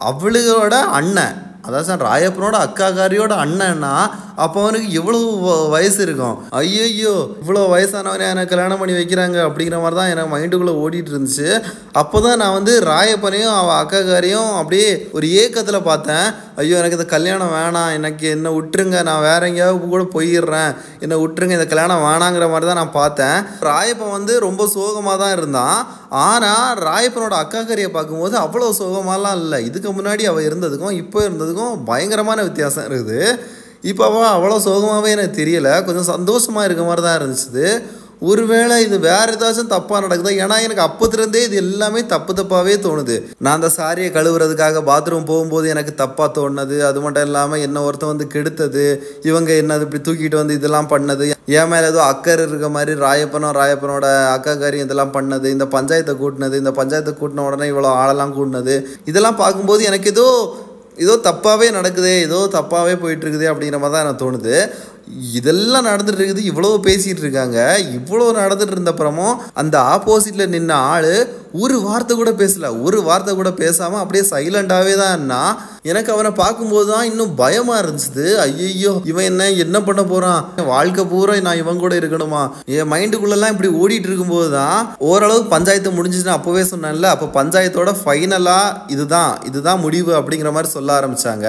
அவளுகளோட 0.10 0.75
அண்ணன் 0.91 1.36
அதான் 1.65 1.84
சார் 1.84 2.05
ராயப்பனோட 2.05 2.57
அக்காக்காரியோட 2.65 3.34
அண்ணன்னா 3.43 3.93
அப்போ 4.36 4.62
அவனுக்கு 4.62 4.89
இவ்வளவு 4.91 5.27
வ- 5.43 5.69
வயசு 5.69 6.01
இருக்கும். 6.01 6.36
ஐயோ 6.53 7.12
இவ்வளோ 7.41 7.62
வயசானவனே 7.72 8.29
எனக்கு 8.29 8.50
கல்யாணம் 8.50 8.77
பண்ணி 8.77 8.93
வைக்கிறாங்க 8.93 9.38
அப்படிங்கிற 9.45 9.79
மாதிரி 9.79 9.95
தான் 9.95 10.10
எனக்கு 10.10 10.31
மைண்டுக்குள்ளே 10.34 10.74
ஓடிட்டு 10.81 11.12
இருந்துச்சு 11.12 11.48
அப்போ 11.93 12.22
தான் 12.22 12.38
நான் 12.38 12.53
வந்து 12.53 12.74
ராயப்பனையும் 12.86 13.55
அவள் 13.55 13.77
அக்காக்காரையும் 13.77 14.51
அப்படியே 14.57 14.88
ஒரு 15.12 15.27
ஏக்கத்தில் 15.36 15.81
பார்த்தேன். 15.84 16.25
ஐயோ 16.55 16.77
எனக்கு 16.77 16.95
இந்த 16.95 17.07
கல்யாணம் 17.07 17.53
வேணாம் 17.53 17.93
எனக்கு 17.93 18.29
என்ன 18.29 18.50
விட்டுருங்க 18.51 19.03
நான் 19.03 19.22
வேற 19.22 19.48
எங்கேயாவது 19.48 19.88
கூட 19.88 20.03
போயிடுறேன். 20.13 20.72
என்னை 21.00 21.17
விட்டுருங்க 21.17 21.51
இந்த 21.51 21.65
கல்யாணம் 21.65 22.03
வேணாங்கிற 22.03 22.48
மாதிரி 22.50 22.65
தான் 22.65 22.81
நான் 22.81 22.98
பார்த்தேன். 22.98 23.38
ராயப்பன் 23.62 24.12
வந்து 24.12 24.39
ரொம்ப 24.39 24.67
சோகமாக 24.67 25.17
தான் 25.17 25.31
இருந்தான். 25.31 25.77
ஆனால் 26.24 26.79
ராயப்பனோட 26.88 27.36
அக்காக்காரியை 27.43 27.89
பார்க்கும்போது 27.95 28.36
அவ்வளோ 28.43 28.67
சோகமாலாம் 28.79 29.38
இல்லை. 29.41 29.60
இதுக்கு 29.69 29.89
முன்னாடி 29.98 30.24
அவள் 30.31 30.48
இருந்ததுக்கும் 30.50 30.98
இப்போ 31.01 31.19
இருந்ததுக்கும் 31.27 31.75
பயங்கரமான 31.89 32.43
வித்தியாசம் 32.50 32.88
இருக்குது. 32.89 33.19
இப்போ 33.91 34.03
அவள் 34.10 34.34
அவ்வளோ 34.36 34.57
சோகமாகவே 34.67 35.10
எனக்கு 35.15 35.39
தெரியலை. 35.41 35.74
கொஞ்சம் 35.88 36.10
சந்தோஷமாக 36.13 36.67
இருக்க 36.67 36.84
மாதிரி 36.89 37.03
தான் 37.07 37.17
இருந்துச்சு. 37.19 37.65
ஒருவேளை 38.29 38.75
இது 38.86 38.98
வேற 39.05 39.25
ஏதாச்சும் 39.36 39.72
தப்பாக 39.74 40.00
நடக்குதா? 40.03 40.32
ஏன்னா 40.44 40.55
எனக்கு 40.65 40.84
அப்போதுலேருந்தே 40.86 41.41
இது 41.48 41.55
எல்லாமே 41.63 42.01
தப்பு 42.13 42.32
தப்பாகவே 42.38 42.75
தோணுது. 42.86 43.15
நான் 43.44 43.58
அந்த 43.58 43.70
சாரியை 43.77 44.10
கழுவுறதுக்காக 44.17 44.82
பாத்ரூம் 44.89 45.27
போகும்போது 45.32 45.65
எனக்கு 45.74 45.94
தப்பாக 46.03 46.29
தோணுது 46.38 46.77
அது 46.89 47.00
மட்டும் 47.05 47.25
இல்லாமல் 47.27 47.63
என்ன 47.67 47.84
ஒருத்தன் 47.88 48.12
வந்து 48.13 48.27
கெடுத்தது 48.36 48.86
இவங்க 49.29 49.51
என்னது 49.63 49.86
இப்படி 49.88 50.01
தூக்கிட்டு 50.08 50.41
வந்து 50.41 50.58
இதெல்லாம் 50.60 50.91
பண்ணது 50.94 51.27
என் 51.60 51.72
மேலே 51.74 51.89
ஏதோ 51.94 52.01
அக்கறை 52.12 52.46
இருக்க 52.50 52.70
மாதிரி 52.77 52.94
ராயப்பனும் 53.05 53.58
ராயப்பனோட 53.60 54.05
அக்காக்காரியும் 54.36 54.88
இதெல்லாம் 54.88 55.15
பண்ணது 55.17 55.50
இந்த 55.55 55.67
பஞ்சாயத்தை 55.75 56.15
கூட்டினது 56.22 56.62
இந்த 56.63 56.74
பஞ்சாயத்தை 56.79 57.13
கூட்டின 57.22 57.46
உடனே 57.50 57.67
இவ்வளோ 57.74 57.91
ஆளெல்லாம் 58.01 58.36
கூட்டினது 58.38 58.75
இதெல்லாம் 59.12 59.41
பார்க்கும்போது 59.44 59.84
எனக்கு 59.91 60.10
ஏதோ 60.15 60.27
ஏதோ 61.05 61.14
தப்பாகவே 61.24 61.68
நடக்குதே 61.77 62.11
ஏதோ 62.25 62.38
தப்பாகவே 62.51 62.94
போயிட்டுருக்குது 63.00 63.46
அப்படிங்கிற 63.51 63.79
மாதிரி 63.79 63.96
தான் 63.96 64.05
எனக்கு 64.05 64.22
தோணுது. 64.24 64.53
இதெல்லாம் 65.37 65.87
நடந்துட்டு 65.89 66.20
இருக்குது 66.22 66.48
இவ்வளோ 66.51 66.72
பேசிகிட்டு 66.87 67.24
இருக்காங்க. 67.25 67.57
இவ்வளோ 67.98 68.27
நடந்துட்டு 68.41 68.75
இருந்தப்புறமும் 68.75 69.35
அந்த 69.53 69.75
ஆப்போசிட்டில் 69.96 70.53
நின்ன 70.55 70.72
ஆள் 70.94 71.11
ஒரு 71.63 71.81
வார்த்தை 71.81 72.15
கூட 72.15 72.31
பேசல. 72.31 72.81
ஒரு 72.81 73.00
வார்த்தை 73.03 73.35
கூட 73.35 73.51
பேசாமல் 73.51 74.03
அப்படியே 74.03 74.25
சைலண்டாகவே 74.33 74.96
தான் 75.03 75.15
எனக்கு 75.91 76.09
அவனை 76.13 76.31
பார்க்கும்போது 76.41 76.87
தான் 76.91 77.07
இன்னும் 77.09 77.33
பயமாக 77.41 77.81
இருந்துச்சு. 77.83 78.25
ஐயோ 78.43 78.93
இவன் 79.11 79.27
என்ன 79.31 79.50
என்ன 79.65 79.77
பண்ண 79.87 80.01
போகிறான் 80.11 80.41
வாழ்க்கை 80.71 81.03
பூரா 81.11 81.33
நான் 81.48 81.61
இவன் 81.63 81.81
கூட 81.83 81.93
இருக்கணுமா? 82.01 82.43
என் 82.75 82.91
மைண்டுக்குள்ளெல்லாம் 82.93 83.53
இப்படி 83.55 83.71
ஓடிட்டு 83.81 84.09
இருக்கும்போது 84.09 84.50
தான் 84.59 84.79
ஓரளவு 85.09 85.41
பஞ்சாயத்து 85.53 85.98
முடிஞ்சிச்சுன்னு 85.98 86.37
அப்போவே 86.37 86.63
சொன்னேன்ல. 86.74 87.09
அப்போ 87.15 87.27
பஞ்சாயத்தோட 87.39 87.93
ஃபைனலாக 88.01 88.75
இதுதான் 88.95 89.33
இதுதான் 89.50 89.83
முடிவு 89.85 90.13
அப்படிங்கிற 90.19 90.51
மாதிரி 90.57 90.71
சொல்ல 90.77 90.95
ஆரம்பித்தாங்க 91.00 91.48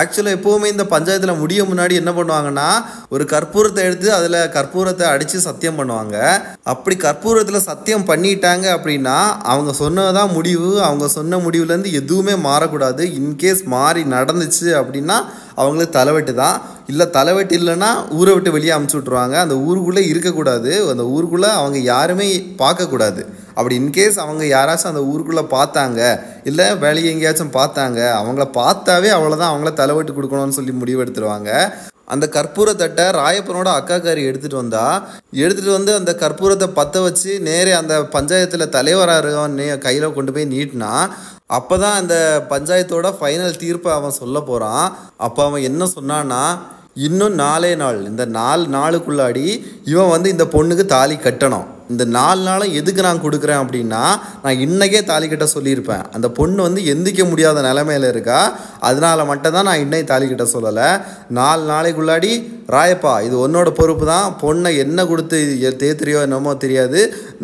ஆக்சுவலாக 0.00 0.36
எப்போவுமே 0.36 0.68
இந்த 0.72 0.84
பஞ்சாயத்தில் 0.92 1.40
முடிய 1.40 1.60
முன்னாடி 1.64 1.94
என்ன 2.00 2.12
பண்ணுவாங்கன்னா 2.14 2.68
ஒரு 3.14 3.24
கற்பூரத்தை 3.32 3.82
எடுத்து 3.88 4.08
அதில் 4.14 4.38
கற்பூரத்தை 4.56 5.04
அடித்து 5.10 5.40
சத்தியம் 5.40 5.78
பண்ணுவாங்க. 5.80 6.16
அப்படி 6.72 6.96
கற்பூரத்தில் 7.04 7.66
சத்தியம் 7.68 8.06
பண்ணிட்டாங்க 8.08 8.66
அப்படின்னா 8.76 9.16
அவங்க 9.52 9.72
சொன்னதான் 9.82 10.32
முடிவு. 10.32 10.70
அவங்க 10.88 11.08
சொன்ன 11.08 11.38
முடிவுலேருந்து 11.44 11.92
எதுவுமே 12.00 12.34
மாறக்கூடாது. 12.48 13.04
இன்கேஸ் 13.20 13.62
மாறி 13.74 14.02
நடந்துச்சு 14.14 14.68
அப்படின்னா 14.80 15.16
அவங்களுக்கு 15.62 15.96
தலைவெட்டு 15.98 16.32
தான் 16.42 16.56
இல்லை 16.92 17.06
தலைவெட்டு 17.16 17.54
இல்லைன்னா 17.58 17.90
ஊரை 18.18 18.32
விட்டு 18.34 18.50
வெளியே 18.56 18.72
அமுச்சு 18.76 18.96
விட்ருவாங்க 18.98 19.36
அந்த 19.42 19.54
ஊருக்குள்ளே 19.66 20.02
இருக்கக்கூடாது. 20.10 20.72
அந்த 20.92 21.04
ஊருக்குள்ளே 21.14 21.50
அவங்க 21.60 21.78
யாருமே 21.92 22.26
பார்க்கக்கூடாது. 22.62 23.22
அப்படி 23.56 23.74
இன்கேஸ் 23.80 24.18
அவங்க 24.24 24.44
யாராச்சும் 24.56 24.92
அந்த 24.92 25.02
ஊருக்குள்ளே 25.12 25.44
பார்த்தாங்க 25.56 26.00
இல்லை 26.50 26.66
வேலையை 26.84 27.08
எங்கேயாச்சும் 27.14 27.56
பார்த்தாங்க 27.58 28.00
அவங்கள 28.20 28.46
பார்த்தாவே 28.60 29.10
அவ்வளோதான் 29.16 29.52
அவங்கள 29.52 29.72
தலைவெட்டு 29.82 30.16
கொடுக்கணும்னு 30.16 30.58
சொல்லி 30.58 30.74
முடிவெடுத்துருவாங்க 30.80 31.50
அந்த 32.12 32.24
கற்பூரத்தட்டை 32.32 33.04
ராயப்பனோட 33.18 33.68
அக்காக்காரி 33.76 34.22
எடுத்துகிட்டு 34.30 34.62
வந்தா 34.62 34.86
எடுத்துகிட்டு 35.36 35.76
வந்து 35.76 35.92
அந்த 35.94 36.12
கற்பூரத்தை 36.22 36.68
பற்ற 36.78 37.00
வச்சு 37.00 37.30
நேரே 37.48 37.72
அந்த 37.78 37.94
பஞ்சாயத்தில் 38.16 38.72
தலைவராக 38.76 39.78
கையில் 39.86 40.16
கொண்டு 40.18 40.32
போய் 40.32 40.52
நீட்டினா 40.52 40.92
அப்போ 41.50 41.74
தான் 41.78 41.98
அந்த 42.00 42.14
பஞ்சாயத்தோட 42.50 43.08
ஃபைனல் 43.16 43.58
தீர்ப்பை 43.62 43.90
அவன் 43.92 44.18
சொல்ல 44.20 44.38
போகிறான் 44.40 44.86
அப்போ 45.26 45.40
அவன் 45.48 45.66
என்ன 45.70 45.86
சொன்னான்னா 45.96 46.40
இன்னும் 47.06 47.36
நாலே 47.42 47.70
நாள் 47.82 47.98
இந்த 48.10 48.24
நாலு 48.38 48.64
நாளுக்குள்ளாடி 48.74 49.46
இவன் 49.92 50.12
வந்து 50.14 50.28
இந்த 50.34 50.44
பொண்ணுக்கு 50.52 50.84
தாலி 50.92 51.16
கட்டணும். 51.24 51.66
இந்த 51.92 52.04
நாலு 52.16 52.40
நாளும் 52.48 52.74
எதுக்கு 52.80 53.00
நான் 53.06 53.22
கொடுக்குறேன் 53.24 53.62
அப்படின்னா 53.62 54.02
நான் 54.42 54.60
இன்னைக்கே 54.66 55.00
தாலி 55.10 55.26
கட்ட 55.28 55.46
சொல்லியிருப்பேன். 55.54 56.04
அந்த 56.16 56.28
பொண்ணு 56.38 56.60
வந்து 56.66 56.82
எந்திக்க 56.92 57.22
முடியாத 57.30 57.62
நிலமையில 57.68 58.10
இருக்கா. 58.14 58.38
அதனால 58.88 59.24
மட்டும் 59.30 59.56
தான் 59.56 59.68
நான் 59.68 59.82
இன்னைக்கு 59.84 60.08
தாலி 60.12 60.28
கட்ட 60.28 60.46
சொல்லலை. 60.54 60.88
நாலு 61.40 61.62
நாளைக்குள்ளாடி 61.72 62.32
ராயப்பா 62.74 63.12
இது 63.26 63.36
உன்னோட 63.44 63.68
பொறுப்பு 63.78 64.04
தான். 64.10 64.28
பொண்ணை 64.42 64.70
என்ன 64.84 64.98
கொடுத்து 65.10 65.38
தேத்துறியோ 65.82 66.20
என்னமோ 66.26 66.52
தெரியாது. 66.64 67.00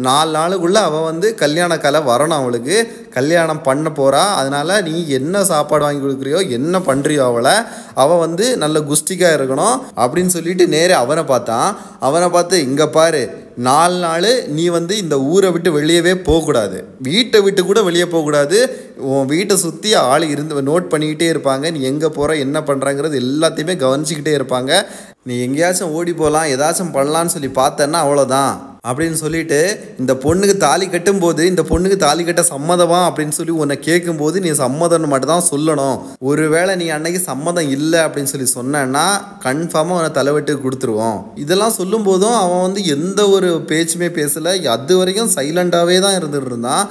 நாலு 0.07 0.31
நாளுக்குள்ளே 0.39 0.81
அவள் 0.89 1.09
வந்து 1.11 1.29
கல்யாண 1.43 1.79
கலை 1.85 2.01
வரணும் 2.11 2.39
அவளுக்கு. 2.41 2.77
கல்யாணம் 3.17 3.63
பண்ண 3.69 3.89
போகிறா 3.99 4.23
அதனால் 4.41 4.75
நீ 4.89 4.95
என்ன 5.19 5.45
சாப்பாடு 5.51 5.85
வாங்கி 5.87 6.03
கொடுக்குறியோ 6.05 6.41
என்ன 6.57 6.79
பண்ணுறியோ 6.89 7.23
அவளை 7.31 7.55
அவள் 8.03 8.23
வந்து 8.25 8.47
நல்ல 8.63 8.81
குஸ்டிக்காக 8.91 9.37
இருக்கணும் 9.39 9.77
அப்படின்னு 10.03 10.35
சொல்லிட்டு 10.37 10.67
நேரே 10.77 10.97
அவனை 11.03 11.25
பார்த்தான். 11.33 11.71
அவனை 12.09 12.29
பார்த்து 12.37 12.65
இங்கே 12.69 12.89
பாரு 12.99 13.23
நாலு 13.69 13.97
நாள் 14.05 14.29
நீ 14.57 14.65
வந்து 14.77 14.95
இந்த 15.03 15.17
ஊரை 15.33 15.49
விட்டு 15.55 15.71
வெளியவே 15.79 16.13
போகக்கூடாது. 16.29 16.79
வீட்டை 17.09 17.39
விட்டு 17.47 17.63
கூட 17.65 17.81
வெளியே 17.89 18.07
போகக்கூடாது. 18.13 18.59
உன் 19.01 19.27
வீட்டை 19.27 19.57
சுற்றி 19.57 19.95
ஆள் 19.95 20.23
இருந்து 20.23 20.63
நோட் 20.63 20.91
பண்ணிக்கிட்டே 20.93 21.29
இருப்பாங்க. 21.35 21.71
நீ 21.73 21.81
எங்கே 21.83 22.09
போகிற 22.09 22.37
என்ன 22.37 22.61
பண்ணுறாங்கிறது 22.61 23.17
எல்லாத்தையுமே 23.25 23.77
கவனிச்சிக்கிட்டே 23.85 24.35
இருப்பாங்க. 24.39 24.83
நீ 25.23 25.37
எங்கேயாச்சும் 25.47 25.95
ஓடி 25.99 26.13
போகலாம் 26.13 26.51
ஏதாச்சும் 26.57 26.95
பண்ணலான்னு 26.97 27.35
சொல்லி 27.37 27.51
பார்த்தேன்னா 27.55 28.01
அவ்வளோதான் 28.05 28.70
அப்படின்னு 28.89 29.17
சொல்லிட்டு 29.23 29.59
இந்த 30.03 30.13
பொண்ணுக்கு 30.23 30.55
தாலி 30.67 30.87
கட்டும்போது 30.93 31.43
இந்த 31.51 31.63
பொண்ணுக்கு 31.71 31.97
தாலி 32.05 32.23
கட்ட 32.25 32.43
சம்மதமா 32.53 33.01
அப்படின்னு 33.09 33.35
சொல்லி 33.39 33.55
உன்னை 33.63 33.77
கேட்கும்போது 33.89 34.37
நீ 34.45 34.51
சம்மதம்னு 34.63 35.11
மட்டும் 35.13 35.33
தான் 35.33 35.49
சொல்லணும். 35.51 35.97
ஒருவேளை 36.31 36.75
நீ 36.83 36.87
அன்னைக்கு 36.97 37.21
சம்மதம் 37.31 37.69
இல்லை 37.77 38.01
அப்படின்னு 38.05 38.33
சொல்லி 38.33 38.49
சொன்னேன்னா 38.55 39.05
கன்ஃபார்மாக 39.45 39.99
அவனை 39.99 40.11
தலைவெட்டு 40.19 40.55
கொடுத்துருவோம். 40.65 41.19
இதெல்லாம் 41.45 41.77
சொல்லும் 41.79 42.07
போதும் 42.09 42.39
அவன் 42.43 42.65
வந்து 42.67 42.83
எந்த 42.97 43.21
ஒரு 43.35 43.51
பேச்சுமே 43.73 44.11
பேசலை. 44.19 44.55
அது 44.77 44.97
வரைக்கும் 45.01 45.33
சைலண்டாகவே 45.37 45.99
தான் 46.07 46.17
இருந்துட்டு 46.21 46.51
இருந்தான். 46.53 46.85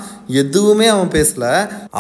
எதுவுமே 0.43 0.88
அவன் 0.95 1.13
பேசலை. 1.17 1.54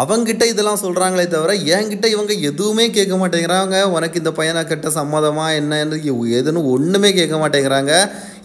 அவங்கிட்ட 0.03 0.43
இதெல்லாம் 0.53 0.81
சொல்கிறாங்களே 0.85 1.27
தவிர 1.35 1.53
என்கிட்ட 1.77 2.07
இவங்க 2.15 2.33
எதுவுமே 2.51 2.87
கேட்க 2.99 3.15
மாட்டேங்கிறாங்க. 3.21 3.77
உனக்கு 3.97 4.21
இந்த 4.23 4.33
பையனை 4.39 4.63
கட்ட 4.65 4.89
சம்மதமா 4.99 5.47
என்னன்னு 5.59 5.97
எதுன்னு 6.39 6.63
ஒன்றுமே 6.75 7.11
கேட்க 7.19 7.35
மாட்டேங்கிறாங்க. 7.43 7.93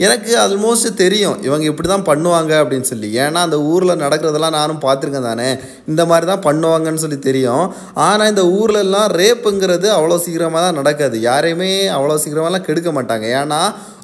எனக்கு 0.07 0.33
ஆல்மோஸ்ட் 0.43 0.89
தெரியும். 1.03 1.37
இவங்க 1.47 1.65
இப்படி 1.71 1.89
தான் 1.89 2.07
பண்ணுவாங்க 2.11 2.53
அப்படின்னு 2.63 2.89
சொல்லி. 2.91 3.09
ஏன்னா 3.25 3.41
அந்த 3.47 3.59
ஊரில் 3.73 4.03
நடக்கிறதெல்லாம் 4.05 4.57
நானும் 4.59 4.83
பார்த்துருக்கேன் 4.87 5.29
தானே. 5.31 5.49
இந்த 5.93 6.03
மாதிரி 6.11 6.27
தான் 6.33 6.45
பண்ணுவாங்கன்னு 6.49 7.03
சொல்லி 7.05 7.19
தெரியும். 7.19 7.65
ஆனால் 7.95 8.31
இந்த 8.33 8.45
ஊர்லெல்லாம் 8.59 9.09
ரேப்புங்கிறது 9.21 9.89
அவ்வளோ 9.97 10.19
சீக்கிரமாக 10.27 10.65
தான் 10.67 10.79
நடக்காது. 10.81 11.21
யாரையுமே 11.31 11.73
அவ்வளோ 11.97 12.19
சீக்கிரமாலாம் 12.25 12.67
கெடுக்க 12.69 12.93
மாட்டாங்க. 12.99 13.27
ஏன்னா 13.43 13.61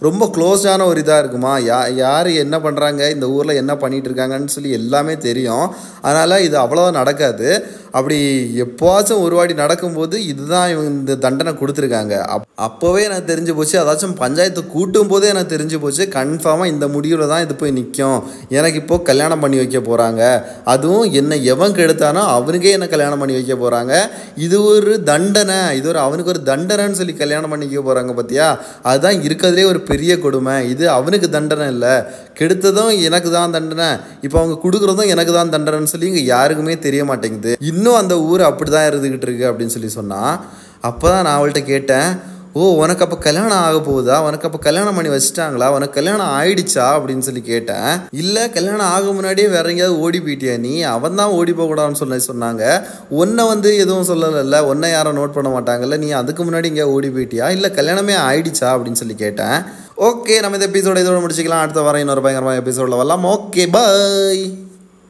ரொம்ப 0.07 0.25
க்ளோஸான 0.35 0.85
ஒரு 0.91 1.01
இதாக 1.03 1.23
இருக்குமா? 1.23 1.55
யா 1.71 1.79
யார் 2.05 2.29
என்ன 2.45 2.57
பண்ணுறாங்க 2.59 3.11
இந்த 3.15 3.27
ஊரில் 3.29 3.61
என்ன 3.63 3.73
பண்ணிகிட்டு 3.83 4.09
இருக்காங்கன்னு 4.11 4.55
சொல்லி 4.55 4.71
எல்லாமே 4.79 5.15
தெரியும். 5.19 5.67
அதனால் 6.03 6.45
இது 6.47 6.57
அவ்வளோதான் 6.65 6.99
நடக்காது. 7.01 7.49
அப்படி 7.97 8.19
எப்போவாச்சும் 8.65 9.23
ஒரு 9.25 9.35
வாட்டி 9.39 9.55
நடக்கும்போது 9.63 10.17
இதுதான் 10.33 10.69
இவங்க 10.73 10.91
இந்த 10.97 11.17
தண்டனை 11.25 11.53
கொடுத்துருக்காங்க. 11.61 12.15
அப் 12.35 12.47
அப்போவே 12.67 13.01
எனக்கு 13.09 13.31
தெரிஞ்சு 13.33 13.53
போச்சு 13.59 13.77
அதாச்சும் 13.83 14.17
பஞ்சாயத்து 14.23 14.63
கூட்டும் 14.75 15.11
போதே 15.13 15.31
எனக்கு 15.33 15.53
தெரிஞ்சு 15.55 15.77
போச்சு 15.85 16.05
கன்ஃபார்மாக 16.17 16.73
இந்த 16.73 16.87
முடிவில் 16.95 17.31
தான் 17.33 17.45
இது 17.45 17.55
போய் 17.63 17.77
நிற்கும் 17.79 18.19
எனக்கு 18.59 18.81
இப்போது 18.83 19.07
கல்யாணம் 19.11 19.43
பண்ணி 19.45 19.61
வைக்க 19.63 19.79
போகிறாங்க 19.89 20.23
அதுவும் 20.75 21.07
என்னை 21.21 21.39
எவன் 21.55 21.77
கெடுத்தானோ 21.79 22.23
அவனுக்கே 22.37 22.75
என்னை 22.77 22.89
கல்யாணம் 22.95 23.23
பண்ணி 23.23 23.37
வைக்க 23.39 23.55
போகிறாங்க 23.63 23.93
இது 24.47 24.57
ஒரு 24.73 24.93
தண்டனை. 25.11 25.59
இது 25.79 25.89
ஒரு 25.93 26.01
அவனுக்கு 26.07 26.33
ஒரு 26.35 26.43
தண்டனைன்னு 26.51 26.99
சொல்லி 27.01 27.15
கல்யாணம் 27.23 27.53
பண்ணிக்க 27.55 27.83
போகிறாங்க 27.89 28.13
பார்த்தியா 28.19 28.49
அதுதான் 28.91 29.19
இருக்கிறதுலே 29.27 29.67
ஒரு 29.73 29.81
பெரிய 29.91 30.13
கொடுமை. 30.25 30.57
இது 30.75 30.85
அவனுக்கு 30.99 31.31
தண்டனை 31.37 31.67
இல்லை. 31.75 31.95
கெடுத்ததும் 32.41 32.93
எனக்கு 33.07 33.31
தான் 33.39 33.55
தண்டனை. 33.57 33.89
இப்போ 34.27 34.37
அவங்க 34.41 34.57
கொடுக்குறதும் 34.65 35.11
எனக்கு 35.15 35.33
தான் 35.39 35.53
தண்டனைன்னு 35.55 35.93
சொல்லி 35.93 36.11
இங்கே 36.13 36.25
யாருக்குமே 36.35 36.77
தெரிய 36.87 37.03
மாட்டேங்குது. 37.11 37.53
இன்னும் 37.81 38.01
அந்த 38.01 38.15
ஊர் 38.31 38.43
அப்படி 38.49 38.71
தான் 38.71 38.89
இருந்துக்கிட்டு 38.91 39.29
இருக்கு 39.29 39.49
அப்படின்னு 39.51 39.75
சொல்லி 39.77 39.93
சொன்னான் 40.01 40.35
அப்போ 40.89 41.07
தான் 41.13 41.25
நான் 41.27 41.39
அவள்கிட்ட 41.39 41.63
கேட்டேன் 41.73 42.11
ஓ 42.59 42.61
உனக்கு 42.83 43.05
அப்போ 43.05 43.17
கல்யாணம் 43.17 43.61
ஆக 43.65 43.77
போகுதா? 43.89 44.15
உனக்கு 44.27 44.47
அப்போ 44.47 44.59
கல்யாணம் 44.59 44.97
பண்ணி 44.99 45.11
வச்சிட்டாங்களா? 45.13 45.67
உனக்கு 45.75 45.97
கல்யாணம் 45.99 46.31
ஆயிடுச்சா? 46.39 46.87
அப்படின்னு 46.97 47.27
சொல்லி 47.27 47.43
கேட்டேன். 47.51 47.91
இல்லை 48.13 48.51
கல்யாணம் 48.51 48.89
ஆக 48.95 49.13
முன்னாடியே 49.13 49.49
வேற 49.49 49.69
எங்கேயாவது 49.69 50.01
ஓடி 50.05 50.21
போயிட்டியா 50.21 50.59
நீ? 50.59 50.83
அவன் 50.95 51.15
தான் 51.15 51.35
ஓடி 51.37 51.53
போகக்கூடாதுன்னு 51.53 52.01
சொல்லி 52.01 52.19
சொன்னாங்க. 52.31 52.63
உன்னை 53.09 53.45
வந்து 53.47 53.71
எதுவும் 53.77 54.09
சொல்லலைல்ல? 54.09 54.61
உன்னை 54.61 54.91
யாரும் 54.91 55.19
நோட் 55.21 55.37
பண்ண 55.37 55.53
மாட்டாங்கல்ல? 55.57 55.99
நீ 55.99 56.11
அதுக்கு 56.11 56.45
முன்னாடி 56.45 56.65
இங்கே 56.65 56.83
ஓடி 56.83 57.09
போயிட்டியா? 57.09 57.49
இல்லை 57.51 57.71
கல்யாணமே 57.71 58.17
ஆயிடுச்சா? 58.29 58.71
அப்படின்னு 58.77 59.03
சொல்லி 59.03 59.15
கேட்டேன். 59.15 59.57
ஓகே 60.09 60.41
நம்ம 60.41 60.59
இந்த 60.61 60.69
எபிசோட 60.73 61.05
இதோட 61.05 61.21
முடிச்சுக்கலாம். 61.23 61.65
அடுத்த 61.67 61.81
வாரம் 61.81 62.01
இன்னொரு 62.01 62.21
பயங்கரமாக 62.21 62.63
எபிசோடில் 62.65 63.01
வரலாம். 63.03 63.25
Okay 63.37 63.71
bye 63.71 64.45